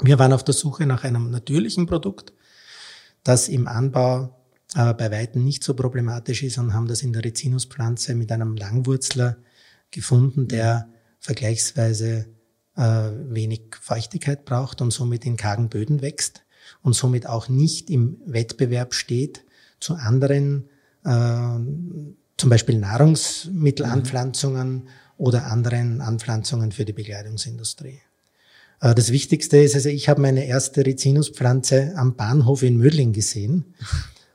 Wir 0.00 0.18
waren 0.18 0.32
auf 0.32 0.44
der 0.44 0.54
Suche 0.54 0.86
nach 0.86 1.04
einem 1.04 1.30
natürlichen 1.30 1.86
Produkt, 1.86 2.32
das 3.24 3.48
im 3.48 3.66
Anbau 3.66 4.39
äh, 4.74 4.94
bei 4.94 5.10
Weitem 5.10 5.44
nicht 5.44 5.64
so 5.64 5.74
problematisch 5.74 6.42
ist 6.42 6.58
und 6.58 6.74
haben 6.74 6.88
das 6.88 7.02
in 7.02 7.12
der 7.12 7.24
Rizinuspflanze 7.24 8.14
mit 8.14 8.30
einem 8.30 8.56
Langwurzler 8.56 9.36
gefunden, 9.90 10.48
der 10.48 10.88
vergleichsweise 11.18 12.26
äh, 12.76 12.82
wenig 12.82 13.76
Feuchtigkeit 13.80 14.44
braucht 14.44 14.80
und 14.80 14.92
somit 14.92 15.26
in 15.26 15.36
kargen 15.36 15.68
Böden 15.68 16.02
wächst 16.02 16.44
und 16.82 16.94
somit 16.94 17.26
auch 17.26 17.48
nicht 17.48 17.90
im 17.90 18.18
Wettbewerb 18.26 18.94
steht 18.94 19.44
zu 19.80 19.94
anderen, 19.94 20.68
äh, 21.04 21.58
zum 22.36 22.48
Beispiel 22.48 22.78
Nahrungsmittelanpflanzungen 22.78 24.72
mhm. 24.72 24.88
oder 25.16 25.46
anderen 25.46 26.00
Anpflanzungen 26.00 26.70
für 26.72 26.84
die 26.84 26.92
Bekleidungsindustrie. 26.92 28.00
Äh, 28.80 28.94
das 28.94 29.10
Wichtigste 29.10 29.58
ist, 29.58 29.74
also 29.74 29.88
ich 29.88 30.08
habe 30.08 30.20
meine 30.20 30.46
erste 30.46 30.86
Rizinuspflanze 30.86 31.92
am 31.96 32.14
Bahnhof 32.16 32.62
in 32.62 32.76
Mödling 32.76 33.12
gesehen. 33.12 33.74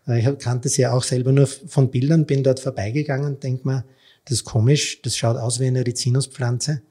Äh, 0.07 0.19
ich 0.19 0.39
kannte 0.39 0.69
sie 0.69 0.83
ja 0.83 0.93
auch 0.93 1.03
selber 1.03 1.31
nur 1.31 1.47
von 1.47 1.91
Bildern, 1.91 2.25
bin 2.25 2.43
dort 2.43 2.59
vorbeigegangen, 2.59 3.39
denk 3.39 3.65
mal, 3.65 3.85
das 4.25 4.39
ist 4.39 4.45
komisch, 4.45 5.01
das 5.01 5.15
schaut 5.17 5.37
aus 5.37 5.59
wie 5.59 5.67
eine 5.67 5.85
Rizinuspflanze. 5.85 6.81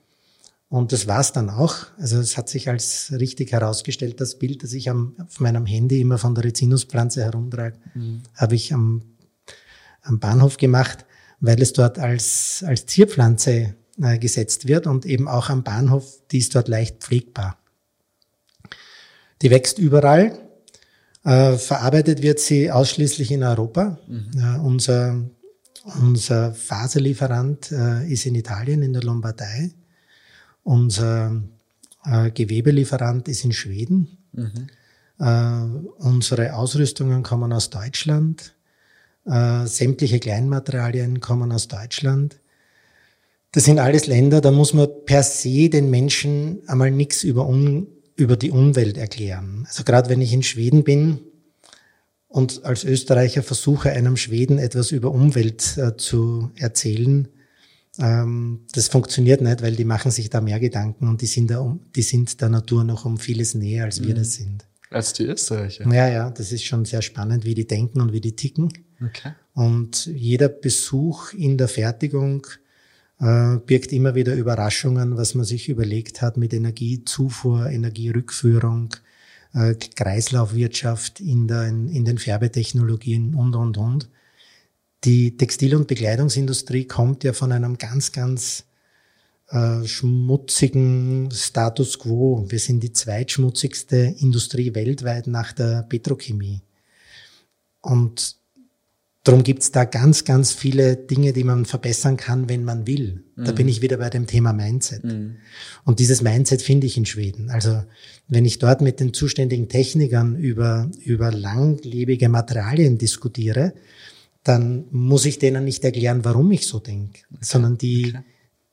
Und 0.68 0.92
das 0.92 1.07
war's 1.07 1.33
dann 1.33 1.50
auch. 1.50 1.87
Also 1.98 2.18
es 2.18 2.37
hat 2.37 2.48
sich 2.48 2.68
als 2.68 3.12
richtig 3.12 3.53
herausgestellt, 3.53 4.20
das 4.20 4.38
Bild, 4.38 4.62
das 4.62 4.72
ich 4.72 4.90
am, 4.90 5.14
auf 5.24 5.40
meinem 5.40 5.66
Handy 5.66 6.00
immer 6.00 6.18
von 6.18 6.35
der 6.35 6.44
Rizinuspflanze 6.44 7.22
herumtrage, 7.22 7.79
mhm. 7.94 8.22
habe 8.35 8.55
ich 8.55 8.72
am, 8.72 9.03
am 10.03 10.18
Bahnhof 10.18 10.57
gemacht, 10.57 11.05
weil 11.40 11.61
es 11.61 11.72
dort 11.72 11.98
als, 11.98 12.64
als 12.66 12.87
Zierpflanze 12.87 13.74
äh, 14.00 14.18
gesetzt 14.18 14.66
wird 14.66 14.87
und 14.87 15.07
eben 15.07 15.29
auch 15.29 15.48
am 15.48 15.62
Bahnhof, 15.62 16.22
die 16.31 16.38
ist 16.38 16.55
dort 16.55 16.68
leicht 16.68 16.98
pflegbar. 16.98 17.59
Die 19.42 19.50
wächst 19.50 19.79
überall, 19.79 20.38
äh, 21.25 21.57
verarbeitet 21.57 22.23
wird 22.23 22.39
sie 22.39 22.71
ausschließlich 22.71 23.31
in 23.33 23.43
Europa. 23.43 23.99
Mhm. 24.07 24.31
Äh, 24.37 24.59
unser, 24.61 25.21
unser 26.01 26.55
Faserlieferant 26.55 27.73
äh, 27.73 28.07
ist 28.11 28.27
in 28.27 28.35
Italien, 28.35 28.83
in 28.83 28.93
der 28.93 29.03
Lombardei. 29.03 29.73
Unser 30.63 31.43
äh, 32.05 32.31
Gewebelieferant 32.31 33.29
ist 33.29 33.45
in 33.45 33.53
Schweden. 33.53 34.19
Mhm. 34.33 34.69
Äh, 35.19 36.05
unsere 36.05 36.55
Ausrüstungen 36.55 37.23
kommen 37.23 37.53
aus 37.53 37.71
Deutschland. 37.71 38.55
Äh, 39.27 39.67
sämtliche 39.67 40.19
Kleinmaterialien 40.19 41.21
kommen 41.21 41.53
aus 41.53 41.69
Deutschland. 41.69 42.39
Das 43.53 43.65
sind 43.65 43.79
alles 43.79 44.07
Länder, 44.07 44.41
da 44.41 44.51
muss 44.51 44.75
man 44.75 44.89
per 45.07 45.23
se 45.23 45.71
den 45.71 45.89
Menschen 45.89 46.59
einmal 46.67 46.91
nichts 46.91 47.23
über 47.23 47.47
un 47.47 47.87
über 48.16 48.37
die 48.37 48.50
Umwelt 48.50 48.96
erklären. 48.96 49.64
Also 49.66 49.85
gerade 49.85 50.09
wenn 50.09 50.20
ich 50.20 50.33
in 50.33 50.42
Schweden 50.42 50.85
bin 50.85 51.20
und 52.29 52.64
als 52.64 52.85
Österreicher 52.85 53.42
versuche, 53.42 53.90
einem 53.90 54.16
Schweden 54.16 54.59
etwas 54.59 54.92
über 54.92 55.11
Umwelt 55.11 55.77
äh, 55.77 55.96
zu 55.96 56.50
erzählen, 56.57 57.29
ähm, 57.98 58.61
das 58.72 58.88
funktioniert 58.88 59.40
nicht, 59.40 59.62
weil 59.62 59.77
die 59.77 59.85
machen 59.85 60.11
sich 60.11 60.31
da 60.31 60.40
mehr 60.40 60.61
Gedanken 60.61 61.09
und 61.09 61.22
die 61.22 61.27
sind, 61.27 61.50
da, 61.50 61.77
die 61.94 62.03
sind 62.03 62.40
der 62.40 62.48
Natur 62.48 62.85
noch 62.85 63.05
um 63.05 63.18
vieles 63.18 63.55
näher, 63.55 63.85
als 63.85 64.03
wir 64.03 64.14
mhm. 64.14 64.18
das 64.18 64.35
sind. 64.35 64.66
Als 64.90 65.12
die 65.12 65.24
Österreicher? 65.24 65.87
Ja, 65.92 66.09
ja, 66.09 66.31
das 66.31 66.53
ist 66.53 66.64
schon 66.64 66.85
sehr 66.85 67.03
spannend, 67.03 67.44
wie 67.44 67.55
die 67.55 67.66
denken 67.66 68.00
und 68.00 68.12
wie 68.12 68.20
die 68.20 68.37
ticken. 68.37 68.72
Okay. 69.05 69.33
Und 69.55 70.07
jeder 70.07 70.48
Besuch 70.48 71.33
in 71.33 71.59
der 71.59 71.68
Fertigung 71.68 72.46
äh, 73.25 73.57
birgt 73.57 73.93
immer 73.93 74.15
wieder 74.15 74.35
Überraschungen, 74.35 75.17
was 75.17 75.35
man 75.35 75.47
sich 75.47 75.71
überlegt 75.71 76.21
hat 76.21 76.37
mit 76.37 76.53
Energiezufuhr, 76.53 77.71
Energierückführung, 77.71 78.95
äh, 79.55 79.75
Kreislaufwirtschaft 79.75 81.21
in, 81.21 81.49
der, 81.49 81.69
in 81.69 82.05
den 82.05 82.19
Färbetechnologien 82.19 83.35
und, 83.35 83.57
und, 83.57 83.79
und. 83.79 84.11
Die 85.05 85.37
Textil- 85.37 85.75
und 85.75 85.87
Bekleidungsindustrie 85.87 86.87
kommt 86.87 87.25
ja 87.25 87.33
von 87.33 87.53
einem 87.53 87.79
ganz, 87.79 88.13
ganz 88.13 88.65
äh, 89.49 89.85
schmutzigen 89.85 91.31
Status 91.31 91.99
quo. 91.99 92.45
Wir 92.49 92.59
sind 92.59 92.83
die 92.83 92.93
zweitschmutzigste 92.93 94.17
Industrie 94.19 94.75
weltweit 94.75 95.29
nach 95.29 95.53
der 95.53 95.83
Petrochemie. 95.83 96.61
Und 97.81 98.37
Darum 99.25 99.43
gibt's 99.43 99.73
da 99.73 99.87
ganz, 99.87 100.25
ganz 100.25 100.53
viele 100.53 100.97
Dinge, 100.97 101.33
die 101.33 101.45
man 101.45 101.65
verbessern 101.65 102.19
kann, 102.19 102.51
wenn 102.51 102.63
man 102.63 102.87
will. 102.87 103.25
Da 103.37 103.53
mhm. 103.53 103.57
bin 103.57 103.69
ich 103.69 103.81
wieder 103.81 103.97
bei 103.97 104.11
dem 104.11 104.27
Thema 104.27 104.53
Mindset. 104.53 105.03
Mhm. 105.03 105.37
Und 105.85 105.99
dieses 105.99 106.21
Mindset 106.21 106.61
finde 106.61 106.87
ich 106.87 106.99
in 106.99 107.07
Schweden. 107.07 107.49
Also 107.49 107.83
wenn 108.29 108.45
ich 108.45 108.59
dort 108.59 108.83
mit 108.83 109.01
den 109.01 109.15
zuständigen 109.15 109.71
Technikern 109.71 110.37
über, 110.37 110.91
über 111.03 111.33
langlebige 111.33 112.29
Materialien 112.29 112.99
diskutiere, 112.99 113.73
dann 114.43 114.85
muss 114.91 115.25
ich 115.25 115.39
denen 115.39 115.65
nicht 115.65 115.83
erklären, 115.85 116.23
warum 116.27 116.53
ich 116.53 116.67
so 116.67 116.79
denke, 116.79 117.21
okay. 117.33 117.39
sondern 117.41 117.79
die, 117.79 118.09
okay. 118.11 118.25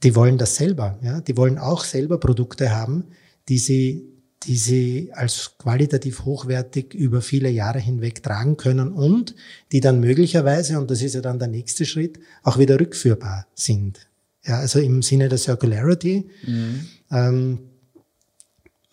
die 0.03 0.15
wollen 0.15 0.37
das 0.37 0.57
selber. 0.57 0.99
Ja? 1.01 1.21
Die 1.21 1.37
wollen 1.37 1.57
auch 1.59 1.85
selber 1.85 2.19
Produkte 2.19 2.75
haben, 2.75 3.05
die 3.47 3.57
sie 3.57 4.10
die 4.43 4.55
sie 4.55 5.11
als 5.13 5.53
qualitativ 5.57 6.25
hochwertig 6.25 6.93
über 6.93 7.21
viele 7.21 7.49
Jahre 7.49 7.79
hinweg 7.79 8.23
tragen 8.23 8.57
können 8.57 8.91
und 8.91 9.35
die 9.71 9.79
dann 9.79 9.99
möglicherweise, 9.99 10.79
und 10.79 10.89
das 10.89 11.01
ist 11.01 11.13
ja 11.13 11.21
dann 11.21 11.39
der 11.39 11.47
nächste 11.47 11.85
Schritt, 11.85 12.19
auch 12.43 12.57
wieder 12.57 12.79
rückführbar 12.79 13.47
sind. 13.53 14.07
Ja, 14.43 14.59
also 14.59 14.79
im 14.79 15.03
Sinne 15.03 15.29
der 15.29 15.37
Circularity 15.37 16.27
mhm. 16.47 16.87
ähm, 17.11 17.59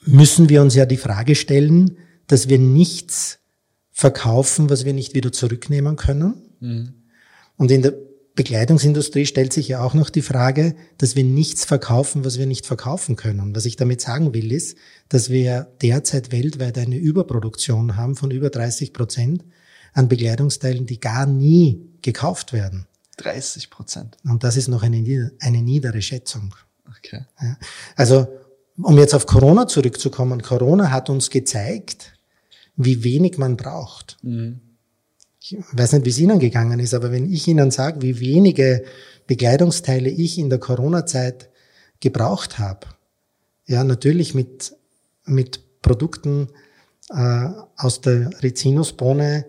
müssen 0.05 0.49
wir 0.51 0.61
uns 0.61 0.75
ja 0.75 0.85
die 0.85 0.99
Frage 0.99 1.35
stellen, 1.35 1.97
dass 2.27 2.49
wir 2.51 2.59
nichts 2.59 3.39
verkaufen, 3.91 4.69
was 4.69 4.85
wir 4.85 4.93
nicht 4.93 5.15
wieder 5.15 5.33
zurücknehmen 5.33 5.97
können. 5.97 6.35
Mhm. 6.61 6.93
Und 7.57 7.71
in 7.71 7.83
der 7.83 7.95
Bekleidungsindustrie 8.39 9.27
stellt 9.27 9.53
sich 9.53 9.67
ja 9.67 9.83
auch 9.83 9.95
noch 9.95 10.11
die 10.11 10.23
Frage, 10.23 10.77
dass 10.97 11.17
wir 11.17 11.25
nichts 11.25 11.65
verkaufen, 11.65 12.25
was 12.25 12.39
wir 12.39 12.47
nicht 12.47 12.67
verkaufen 12.67 13.17
können. 13.17 13.57
Was 13.57 13.65
ich 13.65 13.75
damit 13.75 14.01
sagen 14.01 14.33
will, 14.33 14.53
ist, 14.53 14.79
dass 15.09 15.29
wir 15.29 15.67
derzeit 15.83 16.31
weltweit 16.31 16.79
eine 16.79 16.99
Überproduktion 16.99 17.97
haben 17.97 18.15
von 18.15 18.31
über 18.31 18.49
30 18.49 18.93
Prozent 18.93 19.45
an 19.93 20.07
Bekleidungsteilen, 20.07 20.87
die 20.87 21.01
gar 21.01 21.27
nie 21.27 21.81
gekauft 22.01 22.53
werden. 22.53 22.87
30 23.17 23.71
Prozent. 23.71 24.17
Und 24.23 24.45
das 24.45 24.57
ist 24.57 24.69
noch 24.69 24.85
eine, 24.85 25.33
eine 25.41 25.61
niedere 25.61 26.01
Schätzung. 26.01 26.55
Okay. 26.97 27.25
Ja. 27.43 27.57
Also, 27.97 28.29
um 28.81 28.97
jetzt 28.99 29.15
auf 29.15 29.27
Corona 29.27 29.67
zurückzukommen, 29.67 30.43
Corona 30.43 30.93
hat 30.93 31.11
uns 31.11 31.31
gezeigt, 31.31 32.13
wie 32.77 33.03
wenig 33.03 33.37
man 33.37 33.57
braucht. 33.57 34.17
Mhm 34.23 34.61
ich 35.53 35.59
weiß 35.73 35.93
nicht, 35.93 36.05
wie 36.05 36.11
es 36.11 36.19
Ihnen 36.19 36.39
gegangen 36.39 36.81
ist, 36.81 36.95
aber 36.95 37.13
wenn 37.13 37.31
ich 37.31 37.49
Ihnen 37.49 37.71
sage, 37.71 38.03
wie 38.03 38.21
wenige 38.21 38.85
Bekleidungsteile 39.27 40.09
ich 40.09 40.39
in 40.39 40.51
der 40.51 40.59
Corona-Zeit 40.59 41.49
gebraucht 42.01 42.59
habe, 42.59 42.87
ja, 43.67 43.85
natürlich 43.85 44.35
mit, 44.35 44.75
mit 45.25 45.83
Produkten 45.83 46.49
äh, 47.11 47.49
aus 47.77 48.01
der 48.01 48.31
Rizinusbohne 48.43 49.45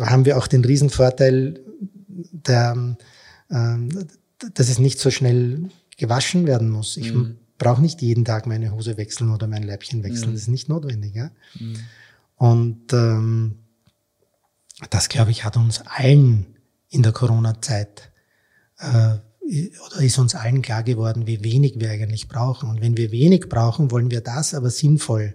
haben 0.00 0.24
wir 0.24 0.36
auch 0.36 0.46
den 0.46 0.64
Riesenvorteil, 0.64 1.60
der, 2.32 2.96
äh, 3.50 3.76
dass 4.54 4.68
es 4.68 4.78
nicht 4.78 4.98
so 4.98 5.10
schnell 5.10 5.70
gewaschen 5.96 6.46
werden 6.46 6.70
muss. 6.70 6.96
Ich 6.96 7.14
mhm. 7.14 7.36
brauche 7.58 7.80
nicht 7.80 8.02
jeden 8.02 8.24
Tag 8.24 8.46
meine 8.46 8.72
Hose 8.72 8.96
wechseln 8.96 9.30
oder 9.30 9.46
mein 9.46 9.62
Leibchen 9.62 10.02
wechseln. 10.02 10.30
Mhm. 10.30 10.34
Das 10.34 10.42
ist 10.42 10.48
nicht 10.48 10.68
notwendig. 10.68 11.14
Ja? 11.14 11.30
Mhm. 11.58 11.76
Und 12.36 12.92
ähm, 12.92 13.58
das, 14.90 15.08
glaube 15.08 15.30
ich, 15.30 15.44
hat 15.44 15.56
uns 15.56 15.80
allen 15.82 16.56
in 16.88 17.02
der 17.02 17.12
Corona-Zeit 17.12 18.10
äh, 18.78 19.16
oder 19.86 20.00
ist 20.00 20.18
uns 20.18 20.34
allen 20.34 20.62
klar 20.62 20.82
geworden, 20.82 21.26
wie 21.26 21.44
wenig 21.44 21.74
wir 21.78 21.90
eigentlich 21.90 22.28
brauchen. 22.28 22.70
Und 22.70 22.80
wenn 22.80 22.96
wir 22.96 23.12
wenig 23.12 23.48
brauchen, 23.48 23.90
wollen 23.90 24.10
wir 24.10 24.20
das 24.20 24.54
aber 24.54 24.70
sinnvoll 24.70 25.34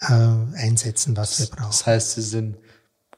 äh, 0.00 0.12
einsetzen, 0.12 1.16
was 1.16 1.38
wir 1.40 1.46
brauchen. 1.46 1.70
Das 1.70 1.86
heißt, 1.86 2.12
Sie 2.12 2.22
sind 2.22 2.58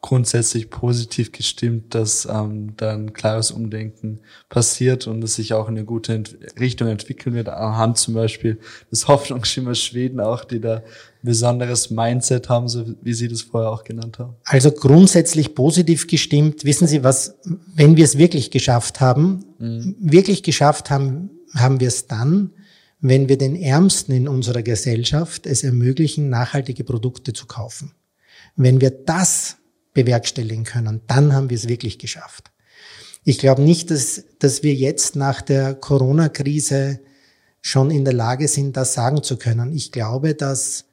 grundsätzlich 0.05 0.69
positiv 0.69 1.33
gestimmt, 1.33 1.95
dass 1.95 2.29
ähm, 2.31 2.75
da 2.77 2.93
ein 2.93 3.15
klares 3.15 3.51
Umdenken 3.51 4.21
passiert 4.51 5.07
und 5.07 5.25
es 5.25 5.37
sich 5.37 5.55
auch 5.55 5.67
in 5.67 5.79
eine 5.79 5.87
gute 5.87 6.13
Ent 6.13 6.37
Richtung 6.61 6.89
entwickeln 6.89 7.35
wird, 7.35 7.49
anhand 7.49 7.97
zum 7.97 8.13
Beispiel 8.13 8.61
des 8.93 9.09
Hoffnungsschimmer 9.09 9.75
Schweden 9.75 10.21
auch, 10.21 10.45
die 10.45 10.61
da 10.61 10.83
besonderes 11.23 11.89
Mindset 11.89 12.51
haben, 12.51 12.69
so 12.69 12.85
wie 13.01 13.15
Sie 13.15 13.29
das 13.29 13.41
vorher 13.41 13.71
auch 13.71 13.83
genannt 13.83 14.19
haben? 14.19 14.35
Also 14.45 14.73
grundsätzlich 14.73 15.55
positiv 15.55 16.07
gestimmt. 16.07 16.67
Wissen 16.67 16.87
Sie 16.87 17.03
was, 17.03 17.39
wenn 17.75 17.97
wir 17.97 18.05
es 18.05 18.19
wirklich 18.19 18.51
geschafft 18.51 19.01
haben, 19.01 19.47
mhm. 19.59 19.97
wirklich 20.01 20.43
geschafft 20.43 20.91
haben, 20.91 21.31
haben 21.55 21.81
wir 21.81 21.89
es 21.89 22.09
dann, 22.09 22.51
wenn 23.01 23.31
wir 23.31 23.39
den 23.39 23.57
Ärmsten 23.57 24.13
in 24.13 24.29
unserer 24.29 24.63
Gesellschaft 24.63 25.47
es 25.47 25.65
ermöglichen, 25.65 26.29
nachhaltige 26.29 26.85
Produkte 26.85 27.33
zu 27.33 27.47
kaufen. 27.47 27.93
Wenn 28.55 28.83
wir 28.83 28.91
das 28.91 29.57
bewerkstelligen 29.95 30.65
können, 30.65 31.01
dann 31.07 31.33
haben 31.33 31.51
wir 31.51 31.57
es 31.57 31.69
wirklich 31.69 31.99
geschafft. 31.99 32.51
Ich 33.25 33.39
glaube 33.39 33.63
nicht, 33.63 33.91
dass, 33.91 34.25
dass 34.39 34.63
wir 34.63 34.75
jetzt 34.75 35.17
nach 35.17 35.41
der 35.41 35.75
Corona-Krise 35.75 37.01
schon 37.63 37.91
in 37.91 38.05
der 38.05 38.13
Lage 38.13 38.49
sind, 38.49 38.77
das 38.77 38.93
sagen 38.93 39.23
zu 39.23 39.39
können. 39.39 39.73
Ich 39.73 39.91
glaube, 39.91 40.35
dass 40.35 40.85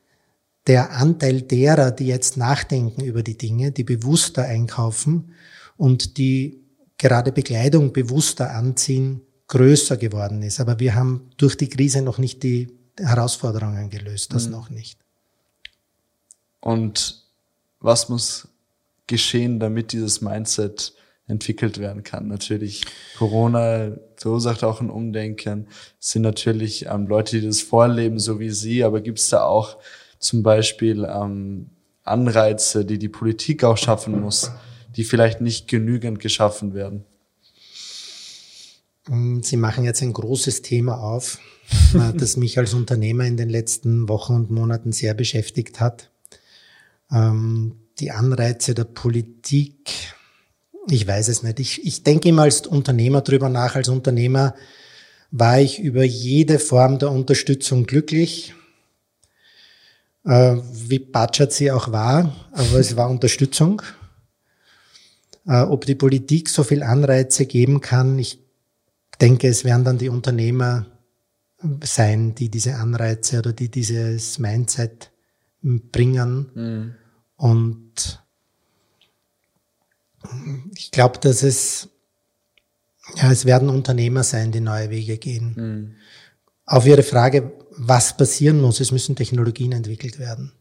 der 0.67 0.91
Anteil 0.91 1.41
derer, 1.41 1.91
die 1.91 2.07
jetzt 2.07 2.37
nachdenken 2.37 3.01
über 3.01 3.23
die 3.23 3.37
Dinge, 3.37 3.71
die 3.71 3.83
bewusster 3.83 4.45
einkaufen 4.45 5.33
und 5.75 6.17
die 6.17 6.63
gerade 6.97 7.31
Bekleidung 7.31 7.91
bewusster 7.91 8.51
anziehen, 8.51 9.21
größer 9.47 9.97
geworden 9.97 10.43
ist. 10.43 10.61
Aber 10.61 10.79
wir 10.79 10.95
haben 10.95 11.29
durch 11.35 11.57
die 11.57 11.67
Krise 11.67 12.01
noch 12.01 12.19
nicht 12.19 12.43
die 12.43 12.77
Herausforderungen 12.97 13.89
gelöst, 13.89 14.33
das 14.33 14.45
mhm. 14.45 14.51
noch 14.51 14.69
nicht. 14.69 14.99
Und 16.61 17.25
was 17.79 18.07
muss 18.07 18.47
geschehen, 19.11 19.59
damit 19.59 19.91
dieses 19.91 20.21
Mindset 20.21 20.93
entwickelt 21.27 21.77
werden 21.77 22.03
kann. 22.03 22.27
Natürlich, 22.27 22.83
Corona 23.17 23.91
verursacht 24.15 24.63
auch 24.63 24.81
ein 24.81 24.89
Umdenken. 24.89 25.67
Es 25.99 26.09
sind 26.11 26.23
natürlich 26.23 26.85
ähm, 26.87 27.07
Leute, 27.07 27.39
die 27.39 27.45
das 27.45 27.61
vorleben, 27.61 28.19
so 28.19 28.39
wie 28.39 28.49
Sie, 28.49 28.83
aber 28.83 29.01
gibt 29.01 29.19
es 29.19 29.29
da 29.29 29.43
auch 29.43 29.77
zum 30.17 30.43
Beispiel 30.43 31.07
ähm, 31.09 31.69
Anreize, 32.03 32.85
die 32.85 32.97
die 32.97 33.09
Politik 33.09 33.63
auch 33.63 33.77
schaffen 33.77 34.19
muss, 34.19 34.51
die 34.95 35.03
vielleicht 35.03 35.41
nicht 35.41 35.67
genügend 35.67 36.19
geschaffen 36.19 36.73
werden? 36.73 37.05
Mm, 39.07 39.41
Sie 39.41 39.57
machen 39.57 39.83
jetzt 39.83 40.01
ein 40.01 40.13
großes 40.13 40.61
Thema 40.61 40.99
auf, 41.01 41.39
äh, 41.93 42.13
das 42.13 42.37
mich 42.37 42.57
als 42.57 42.73
Unternehmer 42.73 43.25
in 43.25 43.37
den 43.37 43.49
letzten 43.49 44.09
Wochen 44.09 44.33
und 44.33 44.51
Monaten 44.51 44.91
sehr 44.91 45.13
beschäftigt 45.13 45.79
hat. 45.79 46.11
Ähm, 47.11 47.80
die 48.01 48.11
Anreize 48.11 48.73
der 48.73 48.83
Politik, 48.83 49.89
ich 50.89 51.07
weiß 51.07 51.27
es 51.27 51.43
nicht. 51.43 51.59
Ich, 51.59 51.85
ich 51.85 52.03
denke 52.03 52.29
immer 52.29 52.43
als 52.43 52.65
Unternehmer 52.65 53.21
drüber 53.21 53.49
nach. 53.49 53.75
Als 53.75 53.87
Unternehmer 53.87 54.55
war 55.29 55.59
ich 55.59 55.79
über 55.79 56.03
jede 56.03 56.59
Form 56.59 56.99
der 56.99 57.11
Unterstützung 57.11 57.85
glücklich 57.85 58.53
äh, 60.25 60.57
wie 60.73 60.99
patschert 60.99 61.51
sie 61.51 61.71
auch 61.71 61.91
war, 61.91 62.35
aber 62.51 62.79
es 62.79 62.95
war 62.95 63.09
Unterstützung. 63.09 63.81
Äh, 65.47 65.61
ob 65.61 65.85
die 65.85 65.95
Politik 65.95 66.49
so 66.49 66.63
viel 66.63 66.83
Anreize 66.83 67.45
geben 67.45 67.81
kann, 67.81 68.19
ich 68.19 68.39
denke, 69.19 69.47
es 69.47 69.65
werden 69.65 69.83
dann 69.83 69.97
die 69.97 70.09
Unternehmer 70.09 70.85
sein, 71.83 72.33
die 72.35 72.49
diese 72.49 72.75
Anreize 72.75 73.39
oder 73.39 73.53
die 73.53 73.69
dieses 73.69 74.39
Mindset 74.39 75.11
bringen. 75.61 76.51
Mhm. 76.55 76.95
Und 77.41 78.21
ich 80.77 80.91
glaube, 80.91 81.17
dass 81.17 81.41
es, 81.41 81.89
ja, 83.15 83.31
es 83.31 83.45
werden 83.45 83.67
Unternehmer 83.67 84.23
sein, 84.23 84.51
die 84.51 84.59
neue 84.59 84.91
Wege 84.91 85.17
gehen. 85.17 85.55
Mhm. 85.55 85.95
Auf 86.67 86.85
Ihre 86.85 87.01
Frage, 87.01 87.51
was 87.71 88.15
passieren 88.15 88.61
muss. 88.61 88.79
Es 88.79 88.91
müssen 88.91 89.15
Technologien 89.15 89.71
entwickelt 89.71 90.19
werden. 90.19 90.51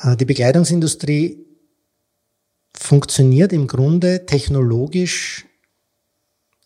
Äh, 0.00 0.18
die 0.18 0.26
Bekleidungsindustrie 0.26 1.46
funktioniert 2.74 3.54
im 3.54 3.68
Grunde 3.68 4.26
technologisch 4.26 5.46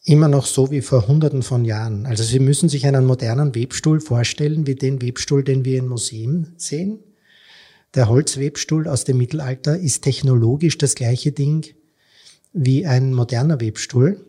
immer 0.03 0.27
noch 0.27 0.45
so 0.45 0.73
wie 0.73 0.83
vor 0.83 1.07
Hunderten 1.07 1.45
von 1.45 1.65
Jahren. 1.65 2.05
Also 2.07 2.25
Sie 2.25 2.41
müssen 2.41 2.69
sich 2.69 2.85
einen 2.85 3.07
modernen 3.07 3.55
Webstuhl 3.55 4.01
vorstellen, 4.01 4.67
wie 4.67 4.75
den 4.75 5.01
Webstuhl, 5.03 5.45
den 5.45 5.65
wir 5.65 5.79
in 5.79 5.87
Museen 5.87 6.55
sehen. 6.57 7.05
Der 7.97 8.09
Holzwebstuhl 8.09 8.87
aus 8.89 9.05
dem 9.05 9.17
Mittelalter 9.17 9.79
ist 9.79 10.03
technologisch 10.03 10.79
das 10.79 10.95
gleiche 10.95 11.33
Ding 11.33 11.67
wie 12.53 12.87
ein 12.87 13.15
moderner 13.15 13.61
Webstuhl. 13.61 14.25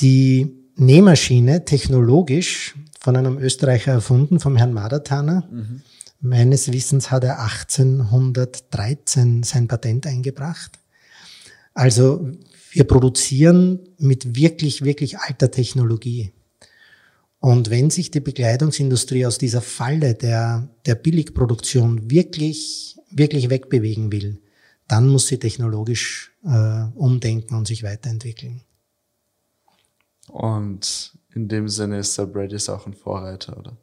Die 0.00 0.56
Nähmaschine 0.76 1.66
technologisch 1.66 2.74
von 2.98 3.14
einem 3.14 3.38
Österreicher 3.38 3.92
erfunden, 3.92 4.40
vom 4.40 4.56
Herrn 4.56 4.72
Madertaner. 4.72 5.46
Mhm. 5.50 5.82
Meines 6.20 6.72
Wissens 6.72 7.10
hat 7.10 7.24
er 7.24 7.42
1813 7.42 9.42
sein 9.42 9.68
Patent 9.68 10.06
eingebracht. 10.06 10.78
Also 11.74 12.30
wir 12.70 12.84
produzieren 12.84 13.80
mit 13.98 14.34
wirklich, 14.34 14.82
wirklich 14.82 15.18
alter 15.18 15.50
Technologie. 15.50 16.32
Und 17.46 17.70
wenn 17.70 17.90
sich 17.90 18.10
die 18.10 18.18
Bekleidungsindustrie 18.18 19.24
aus 19.24 19.38
dieser 19.38 19.62
Falle 19.62 20.14
der, 20.14 20.68
der 20.84 20.96
Billigproduktion 20.96 22.10
wirklich, 22.10 22.96
wirklich 23.12 23.50
wegbewegen 23.50 24.10
will, 24.10 24.42
dann 24.88 25.06
muss 25.06 25.28
sie 25.28 25.38
technologisch 25.38 26.32
äh, 26.44 26.86
umdenken 26.96 27.54
und 27.54 27.68
sich 27.68 27.84
weiterentwickeln. 27.84 28.62
Und 30.26 31.16
in 31.36 31.46
dem 31.46 31.68
Sinne 31.68 32.00
ist 32.00 32.18
der 32.18 32.26
Bradis 32.26 32.68
auch 32.68 32.84
ein 32.84 32.94
Vorreiter, 32.94 33.56
oder? 33.56 33.76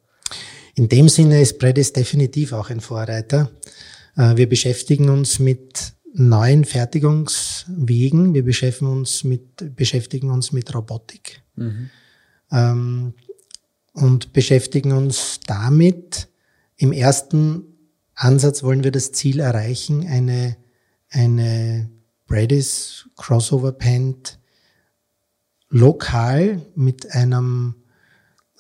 In 0.76 0.90
dem 0.90 1.08
Sinne 1.08 1.42
ist 1.42 1.58
Bradis 1.58 1.94
definitiv 1.94 2.52
auch 2.52 2.70
ein 2.70 2.82
Vorreiter. 2.82 3.50
Äh, 4.18 4.36
wir 4.36 4.50
beschäftigen 4.50 5.08
uns 5.08 5.40
mit 5.40 5.94
neuen 6.14 6.66
Fertigungswegen. 6.66 8.34
Wir 8.34 8.44
beschäftigen 8.44 8.92
uns 8.92 9.24
mit, 9.24 9.74
beschäftigen 9.78 10.32
uns 10.32 10.52
mit 10.52 10.76
Robotik. 10.76 11.42
Mhm. 11.56 11.90
Ähm, 12.52 13.14
und 13.94 14.34
beschäftigen 14.34 14.92
uns 14.92 15.40
damit. 15.48 16.28
Im 16.76 16.92
ersten 16.92 17.64
Ansatz 18.16 18.64
wollen 18.64 18.84
wir 18.84 18.92
das 18.92 19.12
Ziel 19.12 19.40
erreichen, 19.40 20.06
eine, 20.08 20.58
eine 21.10 21.90
Brady's 22.28 23.10
Crossover 23.16 23.72
Pant 23.72 24.40
lokal 25.70 26.62
mit 26.76 27.12
einem 27.12 27.76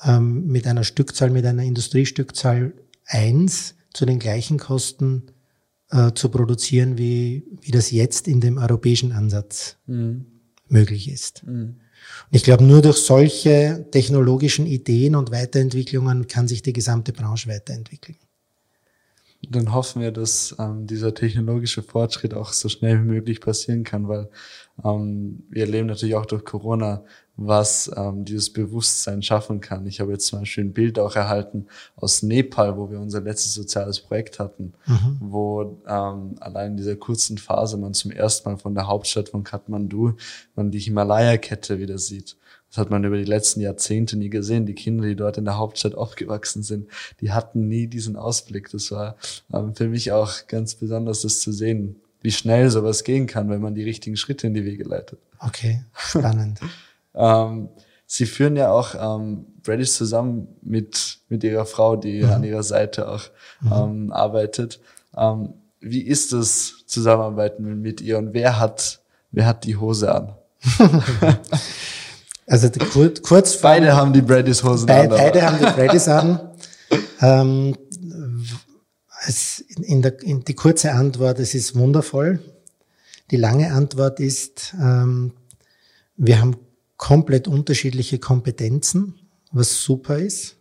ähm, 0.04 0.48
mit 0.48 0.68
einer 0.68 0.84
Stückzahl, 0.84 1.30
mit 1.30 1.46
einer 1.46 1.64
Industriestückzahl 1.64 2.74
eins 3.06 3.76
zu 3.94 4.06
den 4.06 4.20
gleichen 4.20 4.58
Kosten 4.58 5.32
äh, 5.90 6.12
zu 6.14 6.30
produzieren, 6.30 6.98
wie, 6.98 7.46
wie 7.62 7.72
das 7.72 7.92
jetzt 7.92 8.28
in 8.28 8.42
dem 8.42 8.58
europäischen 8.58 9.12
Ansatz 9.12 9.78
mhm. 9.86 10.26
möglich 10.68 11.10
ist. 11.10 11.46
Mhm. 11.46 11.80
Ich 12.32 12.44
glaube, 12.44 12.64
nur 12.64 12.82
durch 12.82 12.98
solche 12.98 13.86
technologischen 13.92 14.66
Ideen 14.66 15.16
und 15.16 15.32
Weiterentwicklungen 15.32 16.28
kann 16.28 16.48
sich 16.48 16.62
die 16.62 16.74
gesamte 16.74 17.14
Branche 17.14 17.50
weiterentwickeln. 17.50 18.18
Dann 19.50 19.74
hoffen 19.74 20.02
wir, 20.02 20.12
dass 20.12 20.56
ähm, 20.58 20.88
dieser 20.88 21.14
technologische 21.14 21.84
Fortschritt 21.84 22.34
auch 22.34 22.54
so 22.54 22.70
schnell 22.70 23.00
wie 23.02 23.08
möglich 23.08 23.42
passieren 23.42 23.84
kann, 23.84 24.08
weil 24.08 24.30
ähm, 24.84 25.44
wir 25.50 25.64
erleben 25.64 25.88
natürlich 25.88 26.16
auch 26.16 26.26
durch 26.26 26.46
Corona 26.46 27.04
was 27.36 27.92
ähm, 27.96 28.26
dieses 28.26 28.54
Bewusstsein 28.54 29.24
schaffen 29.24 29.60
kann. 29.60 29.88
Ich 29.88 30.00
habe 30.00 30.12
jetzt 30.12 30.28
zum 30.28 30.40
Beispiel 30.40 30.66
ein 30.66 30.74
Bild 30.74 31.00
auch 31.00 31.16
erhalten 31.16 31.68
aus 31.96 32.22
Nepal, 32.22 32.78
wo 32.78 32.92
wir 32.92 33.00
unser 33.00 33.22
letztes 33.22 33.56
soziales 33.56 34.00
Projekt 34.00 34.40
hatten, 34.40 34.74
mhm. 34.86 35.18
wo 35.20 35.82
ähm, 35.88 36.36
allein 36.40 36.72
in 36.72 36.78
dieser 36.78 36.96
kurzen 36.96 37.40
Phase 37.40 37.78
man 37.78 37.94
zum 37.94 38.12
ersten 38.12 38.50
Mal 38.50 38.58
von 38.58 38.76
der 38.76 38.88
Hauptstadt 38.88 39.30
von 39.30 39.44
Kathmandu 39.44 40.16
man 40.56 40.70
die 40.70 40.80
Himalaya-Kette 40.80 41.80
wieder 41.80 41.98
sieht. 41.98 42.38
Das 42.70 42.78
hat 42.78 42.90
man 42.90 43.04
über 43.04 43.18
die 43.18 43.24
letzten 43.24 43.62
Jahrzehnte 43.62 44.18
nie 44.18 44.30
gesehen. 44.30 44.66
Die 44.66 44.74
Kinder, 44.74 45.08
die 45.08 45.16
dort 45.16 45.38
in 45.38 45.46
der 45.46 45.58
Hauptstadt 45.58 45.94
aufgewachsen 45.96 46.64
sind, 46.64 46.88
die 47.22 47.32
hatten 47.32 47.68
nie 47.68 47.88
diesen 47.88 48.16
Ausblick. 48.16 48.70
Das 48.72 48.92
war 48.92 49.16
ähm, 49.52 49.76
für 49.76 49.88
mich 49.88 50.12
auch 50.12 50.48
ganz 50.48 50.76
besonders, 50.76 51.22
das 51.22 51.40
zu 51.40 51.52
sehen, 51.52 51.98
wie 52.22 52.32
schnell 52.32 52.70
sowas 52.70 53.04
gehen 53.04 53.28
kann, 53.28 53.50
wenn 53.50 53.62
man 53.62 53.76
die 53.76 53.84
richtigen 53.84 54.18
Schritte 54.18 54.48
in 54.48 54.54
die 54.54 54.66
Wege 54.66 54.84
leitet. 54.84 55.20
Okay, 55.40 55.84
spannend. 55.96 56.60
Ähm, 57.16 57.70
sie 58.06 58.26
führen 58.26 58.56
ja 58.56 58.72
auch 58.72 58.96
ähm, 58.96 59.46
Bradish 59.64 59.92
zusammen 59.92 60.48
mit, 60.62 61.20
mit 61.30 61.44
ihrer 61.44 61.66
Frau, 61.66 61.96
die 61.96 62.24
mhm. 62.24 62.30
an 62.30 62.44
ihrer 62.44 62.64
Seite 62.64 63.10
auch 63.10 63.24
mhm. 63.62 63.72
ähm, 63.74 64.12
arbeitet. 64.12 64.80
Ähm, 65.16 65.54
wie 65.80 66.02
ist 66.02 66.34
das 66.34 66.84
Zusammenarbeiten 66.88 67.82
mit 67.82 68.02
ihr 68.02 68.18
und 68.18 68.34
wer 68.34 68.60
hat, 68.60 69.02
wer 69.32 69.46
hat 69.46 69.66
die 69.66 69.76
Hose 69.76 70.14
an? 70.14 70.34
also 72.48 72.70
die 72.70 72.80
Kur 72.80 73.12
kurz 73.22 73.58
Beide 73.58 73.96
haben 73.96 74.14
die 74.14 74.22
Bradys 74.22 74.64
Hosen 74.64 74.86
be 74.86 74.94
an. 74.94 75.10
Beide 75.10 75.42
haben 75.42 75.58
die 75.60 75.66
Bradys 75.66 76.08
an. 76.08 76.40
ähm, 77.22 77.76
in 79.82 80.02
der, 80.02 80.22
in 80.22 80.44
die 80.44 80.54
kurze 80.54 80.92
Antwort, 80.92 81.40
es 81.40 81.54
ist 81.54 81.76
wundervoll. 81.76 82.40
Die 83.32 83.38
lange 83.38 83.72
Antwort 83.74 84.20
ist, 84.20 84.74
ähm, 84.80 85.34
wir 86.18 86.40
haben 86.40 86.58
komplett 87.04 87.50
unterschiedliche 87.50 88.18
Kompetenzen, 88.18 89.16
was 89.52 89.84
super 89.84 90.20
ist. 90.20 90.56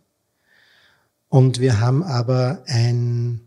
Und 1.29 1.61
wir 1.61 1.79
haben 1.79 2.03
aber 2.03 2.63
ein, 2.65 3.39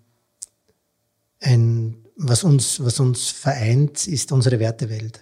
ein 1.40 1.98
was 2.16 2.42
uns, 2.42 2.82
was 2.82 2.98
uns 2.98 3.28
vereint, 3.28 4.06
ist 4.06 4.32
unsere 4.32 4.61
Wertewelt. 4.61 5.20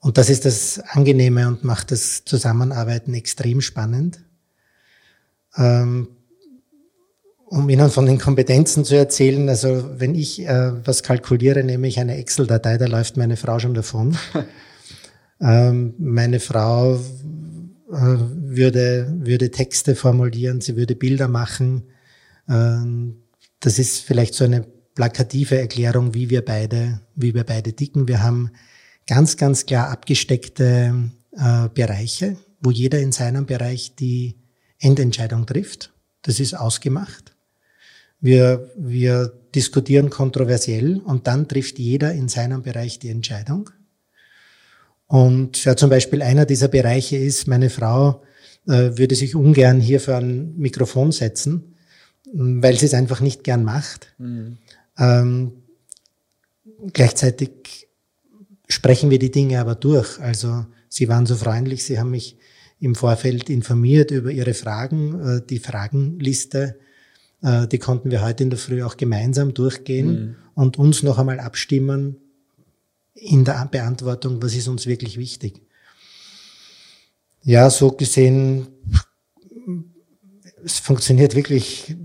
Und 0.00 0.18
das 0.18 0.30
ist 0.30 0.46
das 0.46 0.80
Angenehme 0.80 1.46
und 1.46 1.62
macht 1.62 1.92
das 1.92 2.24
Zusammenarbeiten 2.24 3.14
extrem 3.14 3.60
spannend. 3.60 4.18
Ähm, 5.56 6.08
um 7.46 7.68
Ihnen 7.68 7.88
von 7.88 8.04
den 8.04 8.18
Kompetenzen 8.18 8.84
zu 8.84 8.96
erzählen, 8.96 9.48
also 9.48 10.00
wenn 10.00 10.16
ich 10.16 10.40
äh, 10.40 10.84
was 10.84 11.04
kalkuliere, 11.04 11.62
nehme 11.62 11.86
ich 11.86 12.00
eine 12.00 12.16
Excel-Datei, 12.16 12.78
da 12.78 12.86
läuft 12.86 13.16
meine 13.16 13.36
Frau 13.36 13.60
schon 13.60 13.74
davon. 13.74 14.18
Ähm, 15.40 15.94
meine 15.98 16.40
Frau 16.40 16.96
äh, 16.96 17.00
würde, 17.90 19.14
würde 19.20 19.50
Texte 19.50 19.94
formulieren, 19.94 20.60
sie 20.60 20.76
würde 20.76 20.96
Bilder 20.96 21.28
machen. 21.28 21.84
Ähm, 22.48 23.22
das 23.60 23.78
ist 23.78 24.00
vielleicht 24.00 24.34
so 24.34 24.44
eine 24.44 24.66
plakative 24.94 25.58
Erklärung, 25.58 26.14
wie 26.14 26.28
wir 26.28 26.44
beide, 26.44 27.00
wie 27.14 27.34
wir 27.34 27.44
beide 27.44 27.72
dicken. 27.72 28.08
Wir 28.08 28.22
haben 28.22 28.50
ganz, 29.06 29.36
ganz 29.36 29.64
klar 29.64 29.90
abgesteckte 29.90 31.10
äh, 31.32 31.68
Bereiche, 31.72 32.36
wo 32.60 32.70
jeder 32.70 32.98
in 32.98 33.12
seinem 33.12 33.46
Bereich 33.46 33.94
die 33.94 34.36
Endentscheidung 34.78 35.46
trifft. 35.46 35.92
Das 36.22 36.40
ist 36.40 36.54
ausgemacht. 36.54 37.36
Wir, 38.20 38.70
wir 38.76 39.32
diskutieren 39.54 40.10
kontroversiell 40.10 40.98
und 40.98 41.26
dann 41.26 41.46
trifft 41.46 41.78
jeder 41.78 42.12
in 42.12 42.28
seinem 42.28 42.62
Bereich 42.62 42.98
die 42.98 43.10
Entscheidung. 43.10 43.70
Und 45.08 45.64
ja, 45.64 45.74
zum 45.74 45.90
Beispiel 45.90 46.22
einer 46.22 46.44
dieser 46.46 46.68
Bereiche 46.68 47.16
ist, 47.16 47.48
meine 47.48 47.70
Frau 47.70 48.22
äh, 48.66 48.96
würde 48.96 49.14
sich 49.14 49.34
ungern 49.34 49.80
hier 49.80 50.00
für 50.00 50.16
ein 50.16 50.54
Mikrofon 50.56 51.12
setzen, 51.12 51.74
weil 52.32 52.78
sie 52.78 52.86
es 52.86 52.94
einfach 52.94 53.20
nicht 53.20 53.42
gern 53.42 53.64
macht. 53.64 54.14
Mhm. 54.18 54.58
Ähm, 54.98 55.52
gleichzeitig 56.92 57.88
sprechen 58.68 59.10
wir 59.10 59.18
die 59.18 59.30
Dinge 59.30 59.60
aber 59.60 59.74
durch. 59.74 60.20
Also 60.20 60.66
sie 60.90 61.08
waren 61.08 61.24
so 61.24 61.36
freundlich, 61.36 61.84
sie 61.84 61.98
haben 61.98 62.10
mich 62.10 62.36
im 62.78 62.94
Vorfeld 62.94 63.48
informiert 63.48 64.10
über 64.10 64.30
ihre 64.30 64.54
Fragen, 64.54 65.20
äh, 65.20 65.42
die 65.48 65.58
Fragenliste. 65.58 66.78
Äh, 67.42 67.66
die 67.66 67.78
konnten 67.78 68.10
wir 68.10 68.22
heute 68.22 68.44
in 68.44 68.50
der 68.50 68.58
Früh 68.58 68.82
auch 68.82 68.98
gemeinsam 68.98 69.54
durchgehen 69.54 70.06
mhm. 70.10 70.36
und 70.54 70.78
uns 70.78 71.02
noch 71.02 71.18
einmal 71.18 71.40
abstimmen, 71.40 72.16
in 73.20 73.44
der 73.44 73.66
Beantwortung, 73.70 74.42
was 74.42 74.54
ist 74.54 74.68
uns 74.68 74.86
wirklich 74.86 75.18
wichtig. 75.18 75.62
Ja, 77.42 77.70
so 77.70 77.92
gesehen, 77.92 78.68
es 80.64 80.78
funktioniert 80.78 81.34
wirklich 81.34 81.96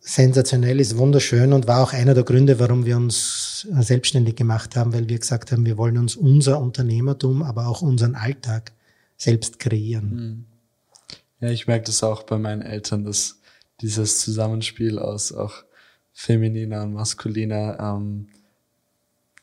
sensationell, 0.00 0.80
ist 0.80 0.96
wunderschön 0.96 1.52
und 1.52 1.66
war 1.66 1.82
auch 1.82 1.92
einer 1.92 2.14
der 2.14 2.24
Gründe, 2.24 2.58
warum 2.58 2.84
wir 2.84 2.96
uns 2.96 3.66
selbstständig 3.70 4.36
gemacht 4.36 4.76
haben, 4.76 4.92
weil 4.92 5.08
wir 5.08 5.18
gesagt 5.18 5.52
haben, 5.52 5.64
wir 5.66 5.76
wollen 5.76 5.98
uns 5.98 6.16
unser 6.16 6.60
Unternehmertum, 6.60 7.42
aber 7.42 7.68
auch 7.68 7.82
unseren 7.82 8.14
Alltag 8.14 8.72
selbst 9.16 9.58
kreieren. 9.58 10.46
Ja, 11.40 11.50
ich 11.50 11.66
merke 11.66 11.86
das 11.86 12.02
auch 12.02 12.24
bei 12.24 12.38
meinen 12.38 12.62
Eltern, 12.62 13.04
dass 13.04 13.40
dieses 13.80 14.20
Zusammenspiel 14.20 14.98
aus 14.98 15.32
auch 15.32 15.64
femininer 16.12 16.82
und 16.82 16.94
maskuliner 16.94 17.78
ähm, 17.80 18.28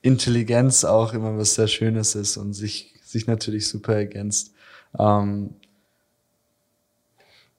Intelligenz 0.02 0.84
auch 0.84 1.14
immer 1.14 1.38
was 1.38 1.56
sehr 1.56 1.68
Schönes 1.68 2.16
ist 2.16 2.38
und 2.38 2.54
sich, 2.54 2.94
sich 3.04 3.28
natürlich 3.28 3.68
super 3.68 3.96
ergänzt. 3.96 4.54
Ähm, 4.98 5.56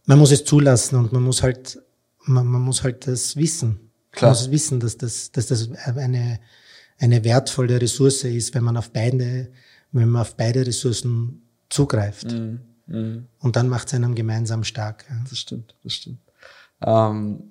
man 0.06 0.18
muss 0.18 0.32
es 0.32 0.44
zulassen 0.44 0.96
und 0.96 1.12
man 1.12 1.22
muss 1.22 1.42
halt, 1.42 1.80
man, 2.24 2.46
man 2.46 2.62
muss 2.62 2.82
halt 2.82 3.06
das 3.06 3.36
wissen. 3.36 3.90
Klar. 4.12 4.30
Man 4.32 4.40
muss 4.40 4.50
wissen, 4.50 4.80
dass 4.80 4.96
das, 4.96 5.30
dass 5.32 5.48
das 5.48 5.70
eine, 5.70 6.40
eine 6.98 7.24
wertvolle 7.24 7.80
Ressource 7.80 8.24
ist, 8.24 8.54
wenn 8.54 8.64
man 8.64 8.76
auf 8.76 8.90
beide, 8.90 9.50
wenn 9.92 10.08
man 10.08 10.22
auf 10.22 10.36
beide 10.36 10.66
Ressourcen 10.66 11.42
zugreift. 11.68 12.32
Mm, 12.32 12.58
mm. 12.86 13.26
Und 13.40 13.56
dann 13.56 13.68
macht 13.68 13.88
es 13.88 13.94
einem 13.94 14.14
gemeinsam 14.14 14.64
stark. 14.64 15.04
Ja. 15.10 15.16
Das 15.28 15.38
stimmt, 15.38 15.74
das 15.84 15.92
stimmt. 15.92 16.20
Ähm, 16.80 17.50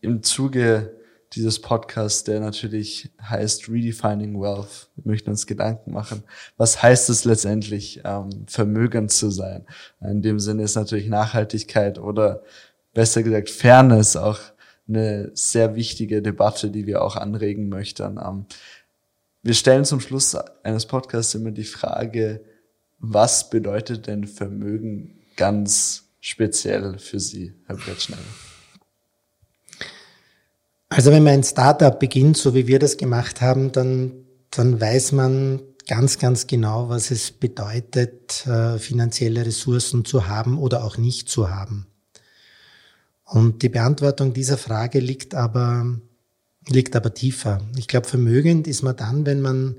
Im 0.00 0.22
Zuge 0.22 0.94
dieses 1.36 1.60
Podcast, 1.60 2.26
der 2.28 2.40
natürlich 2.40 3.10
heißt 3.22 3.68
Redefining 3.68 4.40
Wealth. 4.40 4.88
Wir 4.96 5.12
möchten 5.12 5.30
uns 5.30 5.46
Gedanken 5.46 5.92
machen. 5.92 6.24
Was 6.56 6.82
heißt 6.82 7.10
es 7.10 7.24
letztendlich, 7.24 8.00
ähm, 8.04 8.46
vermögend 8.46 9.12
zu 9.12 9.30
sein? 9.30 9.66
In 10.00 10.22
dem 10.22 10.40
Sinne 10.40 10.62
ist 10.62 10.74
natürlich 10.74 11.08
Nachhaltigkeit 11.08 11.98
oder 11.98 12.42
besser 12.94 13.22
gesagt 13.22 13.50
Fairness 13.50 14.16
auch 14.16 14.40
eine 14.88 15.30
sehr 15.34 15.74
wichtige 15.74 16.22
Debatte, 16.22 16.70
die 16.70 16.86
wir 16.86 17.02
auch 17.02 17.16
anregen 17.16 17.68
möchten. 17.68 18.18
Ähm, 18.18 18.46
wir 19.42 19.54
stellen 19.54 19.84
zum 19.84 20.00
Schluss 20.00 20.34
eines 20.64 20.86
Podcasts 20.86 21.34
immer 21.34 21.50
die 21.50 21.64
Frage, 21.64 22.40
was 22.98 23.50
bedeutet 23.50 24.06
denn 24.06 24.26
Vermögen 24.26 25.20
ganz 25.36 26.08
speziell 26.20 26.98
für 26.98 27.20
Sie, 27.20 27.52
Herr 27.66 27.76
Brettschneider? 27.76 28.55
Also 30.88 31.10
wenn 31.10 31.24
man 31.24 31.34
ein 31.34 31.44
Startup 31.44 31.98
beginnt, 31.98 32.36
so 32.36 32.54
wie 32.54 32.66
wir 32.66 32.78
das 32.78 32.96
gemacht 32.96 33.40
haben, 33.40 33.72
dann, 33.72 34.12
dann 34.50 34.80
weiß 34.80 35.12
man 35.12 35.60
ganz, 35.88 36.18
ganz 36.18 36.46
genau, 36.46 36.88
was 36.88 37.10
es 37.10 37.32
bedeutet, 37.32 38.46
äh, 38.46 38.78
finanzielle 38.78 39.44
Ressourcen 39.44 40.04
zu 40.04 40.28
haben 40.28 40.58
oder 40.58 40.84
auch 40.84 40.96
nicht 40.96 41.28
zu 41.28 41.50
haben. 41.50 41.86
Und 43.24 43.62
die 43.62 43.68
Beantwortung 43.68 44.32
dieser 44.32 44.56
Frage 44.56 45.00
liegt 45.00 45.34
aber, 45.34 45.98
liegt 46.68 46.94
aber 46.94 47.12
tiefer. 47.12 47.60
Ich 47.76 47.88
glaube, 47.88 48.06
vermögend 48.06 48.68
ist 48.68 48.82
man 48.82 48.96
dann, 48.96 49.26
wenn 49.26 49.40
man, 49.40 49.76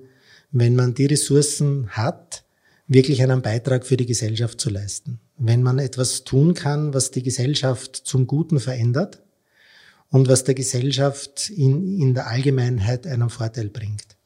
wenn 0.52 0.76
man 0.76 0.94
die 0.94 1.06
Ressourcen 1.06 1.90
hat, 1.92 2.44
wirklich 2.88 3.22
einen 3.22 3.42
Beitrag 3.42 3.86
für 3.86 3.96
die 3.96 4.06
Gesellschaft 4.06 4.60
zu 4.60 4.70
leisten. 4.70 5.20
Wenn 5.38 5.64
man 5.64 5.80
etwas 5.80 6.26
tun 6.26 6.54
kann, 6.54 6.94
was 6.94 7.12
die 7.12 7.24
Gesellschaft 7.24 7.96
zum 7.96 8.28
Guten 8.28 8.60
verändert 8.60 9.22
und 10.10 10.28
was 10.28 10.44
der 10.44 10.56
Gesellschaft 10.56 11.50
in, 11.50 12.00
in 12.00 12.14
der 12.14 12.28
Allgemeinheit 12.28 13.08
einen 13.08 13.30
Vorteil 13.30 13.70
bringt. 13.70 14.18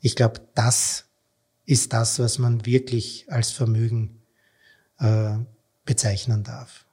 Ich 0.00 0.16
glaube, 0.16 0.40
das 0.54 1.04
ist 1.64 1.92
das, 1.92 2.18
was 2.18 2.38
man 2.38 2.64
wirklich 2.66 3.26
als 3.28 3.50
Vermögen 3.50 4.22
äh, 4.98 5.36
bezeichnen 5.84 6.42
darf. 6.42 6.86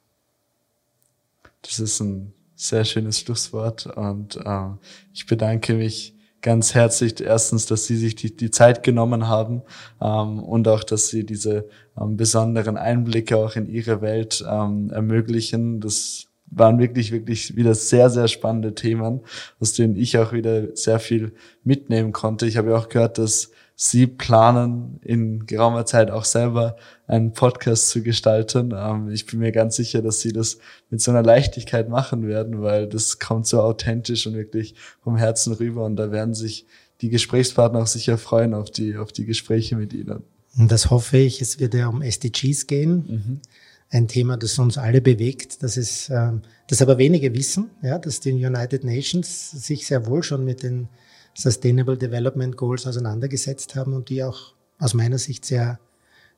Das 1.62 1.78
ist 1.78 2.00
ein 2.00 2.32
sehr 2.54 2.84
schönes 2.84 3.20
Schlusswort 3.20 3.86
und 3.86 4.36
äh, 4.36 4.68
ich 5.12 5.26
bedanke 5.26 5.74
mich 5.74 6.14
ganz 6.42 6.74
herzlich 6.74 7.20
erstens, 7.20 7.66
dass 7.66 7.86
Sie 7.86 7.96
sich 7.96 8.14
die, 8.14 8.34
die 8.36 8.50
Zeit 8.50 8.82
genommen 8.82 9.26
haben 9.28 9.62
ähm, 10.00 10.38
und 10.38 10.68
auch, 10.68 10.84
dass 10.84 11.08
Sie 11.08 11.24
diese 11.24 11.68
ähm, 12.00 12.16
besonderen 12.16 12.76
Einblicke 12.76 13.36
auch 13.36 13.56
in 13.56 13.66
Ihre 13.66 14.00
Welt 14.00 14.44
ähm, 14.48 14.90
ermöglichen. 14.90 15.80
Das 15.80 16.28
waren 16.48 16.78
wirklich, 16.78 17.12
wirklich 17.12 17.56
wieder 17.56 17.74
sehr, 17.74 18.10
sehr 18.10 18.28
spannende 18.28 18.74
Themen, 18.74 19.20
aus 19.60 19.72
denen 19.72 19.96
ich 19.96 20.18
auch 20.18 20.32
wieder 20.32 20.76
sehr 20.76 21.00
viel 21.00 21.32
mitnehmen 21.64 22.12
konnte. 22.12 22.46
Ich 22.46 22.56
habe 22.56 22.70
ja 22.70 22.76
auch 22.76 22.88
gehört, 22.88 23.18
dass 23.18 23.50
Sie 23.78 24.06
planen, 24.06 24.98
in 25.02 25.44
geraumer 25.44 25.84
Zeit 25.84 26.10
auch 26.10 26.24
selber 26.24 26.76
einen 27.06 27.32
Podcast 27.32 27.90
zu 27.90 28.02
gestalten. 28.02 28.72
Ähm, 28.74 29.10
ich 29.10 29.26
bin 29.26 29.38
mir 29.40 29.52
ganz 29.52 29.76
sicher, 29.76 30.00
dass 30.00 30.20
Sie 30.20 30.32
das 30.32 30.58
mit 30.88 31.02
so 31.02 31.10
einer 31.10 31.22
Leichtigkeit 31.22 31.90
machen 31.90 32.26
werden, 32.26 32.62
weil 32.62 32.86
das 32.86 33.18
kommt 33.18 33.46
so 33.46 33.60
authentisch 33.60 34.26
und 34.26 34.34
wirklich 34.34 34.74
vom 35.04 35.18
Herzen 35.18 35.52
rüber. 35.52 35.84
Und 35.84 35.96
da 35.96 36.10
werden 36.10 36.32
sich 36.32 36.64
die 37.02 37.10
Gesprächspartner 37.10 37.80
auch 37.80 37.86
sicher 37.86 38.16
freuen 38.16 38.54
auf 38.54 38.70
die, 38.70 38.96
auf 38.96 39.12
die 39.12 39.26
Gespräche 39.26 39.76
mit 39.76 39.92
Ihnen. 39.92 40.22
Und 40.58 40.72
das 40.72 40.88
hoffe 40.88 41.18
ich. 41.18 41.42
Es 41.42 41.60
wird 41.60 41.74
ja 41.74 41.88
um 41.88 42.00
SDGs 42.00 42.66
gehen. 42.66 43.04
Mhm. 43.06 43.40
Ein 43.90 44.08
Thema, 44.08 44.36
das 44.36 44.58
uns 44.58 44.78
alle 44.78 45.00
bewegt, 45.00 45.62
das 45.62 45.76
ist, 45.76 46.10
ähm, 46.10 46.42
das 46.68 46.82
aber 46.82 46.98
wenige 46.98 47.34
wissen, 47.34 47.70
ja, 47.82 47.98
dass 47.98 48.20
die 48.20 48.32
United 48.32 48.82
Nations 48.82 49.52
sich 49.52 49.86
sehr 49.86 50.06
wohl 50.06 50.22
schon 50.22 50.44
mit 50.44 50.62
den 50.62 50.88
Sustainable 51.34 51.96
Development 51.96 52.56
Goals 52.56 52.86
auseinandergesetzt 52.86 53.76
haben 53.76 53.92
und 53.92 54.08
die 54.08 54.24
auch 54.24 54.54
aus 54.78 54.94
meiner 54.94 55.18
Sicht 55.18 55.44
sehr, 55.44 55.78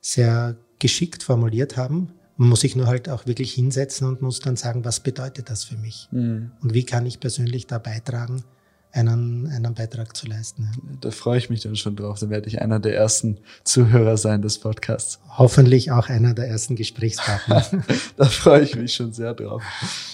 sehr 0.01 0.57
geschickt 0.77 1.23
formuliert 1.23 1.77
haben. 1.77 2.13
Man 2.37 2.49
muss 2.49 2.61
sich 2.61 2.75
nur 2.75 2.87
halt 2.87 3.09
auch 3.09 3.25
wirklich 3.25 3.53
hinsetzen 3.53 4.07
und 4.07 4.21
muss 4.21 4.39
dann 4.39 4.55
sagen, 4.55 4.85
was 4.85 5.01
bedeutet 5.01 5.49
das 5.49 5.63
für 5.63 5.77
mich? 5.77 6.07
Mhm. 6.11 6.51
Und 6.61 6.73
wie 6.73 6.83
kann 6.83 7.05
ich 7.05 7.19
persönlich 7.19 7.67
da 7.67 7.79
beitragen, 7.79 8.43
einen, 8.91 9.47
einen 9.47 9.73
Beitrag 9.73 10.15
zu 10.15 10.27
leisten. 10.27 10.63
Ja. 10.63 10.97
Da 11.01 11.11
freue 11.11 11.37
ich 11.37 11.49
mich 11.49 11.61
dann 11.61 11.75
schon 11.75 11.95
drauf. 11.95 12.19
Dann 12.19 12.29
werde 12.29 12.47
ich 12.47 12.61
einer 12.61 12.79
der 12.79 12.95
ersten 12.95 13.37
Zuhörer 13.63 14.17
sein 14.17 14.41
des 14.41 14.59
Podcasts. 14.59 15.19
Hoffentlich 15.37 15.91
auch 15.91 16.09
einer 16.09 16.33
der 16.33 16.47
ersten 16.47 16.75
Gesprächspartner. 16.75 17.65
da 18.17 18.25
freue 18.25 18.61
ich 18.61 18.75
mich 18.75 18.93
schon 18.93 19.13
sehr 19.13 19.33
drauf. 19.33 19.61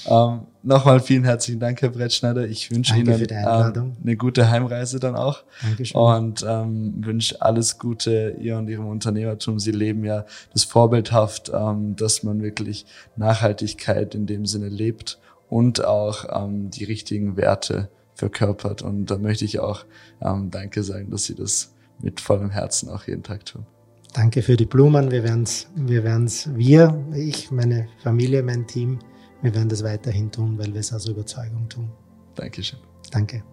Ähm, 0.08 0.42
Nochmal 0.66 1.00
vielen 1.00 1.26
herzlichen 1.26 1.60
Dank, 1.60 1.84
Herr 1.84 1.90
Brettschneider. 1.90 2.48
Ich 2.48 2.72
wünsche 2.72 2.96
Ihnen 2.96 3.24
ähm, 3.30 3.96
eine 4.02 4.18
gute 4.18 4.50
Heimreise 4.50 5.00
dann 5.00 5.16
auch. 5.16 5.44
Dankeschön. 5.62 6.02
Und 6.02 6.44
ähm, 6.48 7.06
wünsche 7.06 7.40
alles 7.40 7.78
Gute 7.78 8.36
ihr 8.40 8.58
und 8.58 8.68
Ihrem 8.68 8.88
Unternehmertum. 8.88 9.60
Sie 9.60 9.72
leben 9.72 10.04
ja 10.04 10.26
das 10.54 10.64
vorbildhaft, 10.64 11.52
ähm, 11.54 11.96
dass 11.96 12.24
man 12.24 12.42
wirklich 12.42 12.88
Nachhaltigkeit 13.16 14.16
in 14.16 14.26
dem 14.26 14.48
Sinne 14.48 14.70
lebt 14.70 15.20
und 15.50 15.86
auch 15.86 16.26
ähm, 16.34 16.72
die 16.72 16.86
richtigen 16.86 17.38
Werte 17.38 17.90
verkörpert. 18.16 18.82
Und 18.82 19.06
da 19.08 19.18
möchte 19.18 19.46
ich 19.46 19.60
auch 19.60 19.86
ähm, 20.22 20.50
Danke 20.50 20.84
sagen, 20.84 21.12
dass 21.12 21.26
Sie 21.26 21.36
das 21.36 21.74
mit 22.02 22.20
vollem 22.20 22.50
Herzen 22.50 22.90
auch 22.90 23.08
jeden 23.08 23.24
Tag 23.24 23.46
tun. 23.46 23.66
Danke 24.14 24.42
für 24.42 24.56
die 24.56 24.66
Blumen. 24.66 25.12
Wir 25.12 25.24
werden 25.24 25.44
es, 25.44 25.68
wir, 25.76 26.04
werden's, 26.04 26.50
wir, 26.56 27.06
ich, 27.14 27.52
meine 27.52 27.90
Familie, 28.02 28.44
mein 28.44 28.66
Team, 28.66 29.00
wir 29.42 29.54
werden 29.54 29.70
das 29.70 29.84
weiterhin 29.84 30.32
tun, 30.32 30.58
weil 30.58 30.74
wir 30.74 30.80
es 30.80 30.94
aus 30.94 31.08
Überzeugung 31.08 31.68
tun. 31.68 31.90
Dankeschön. 32.36 32.80
Danke. 33.12 33.44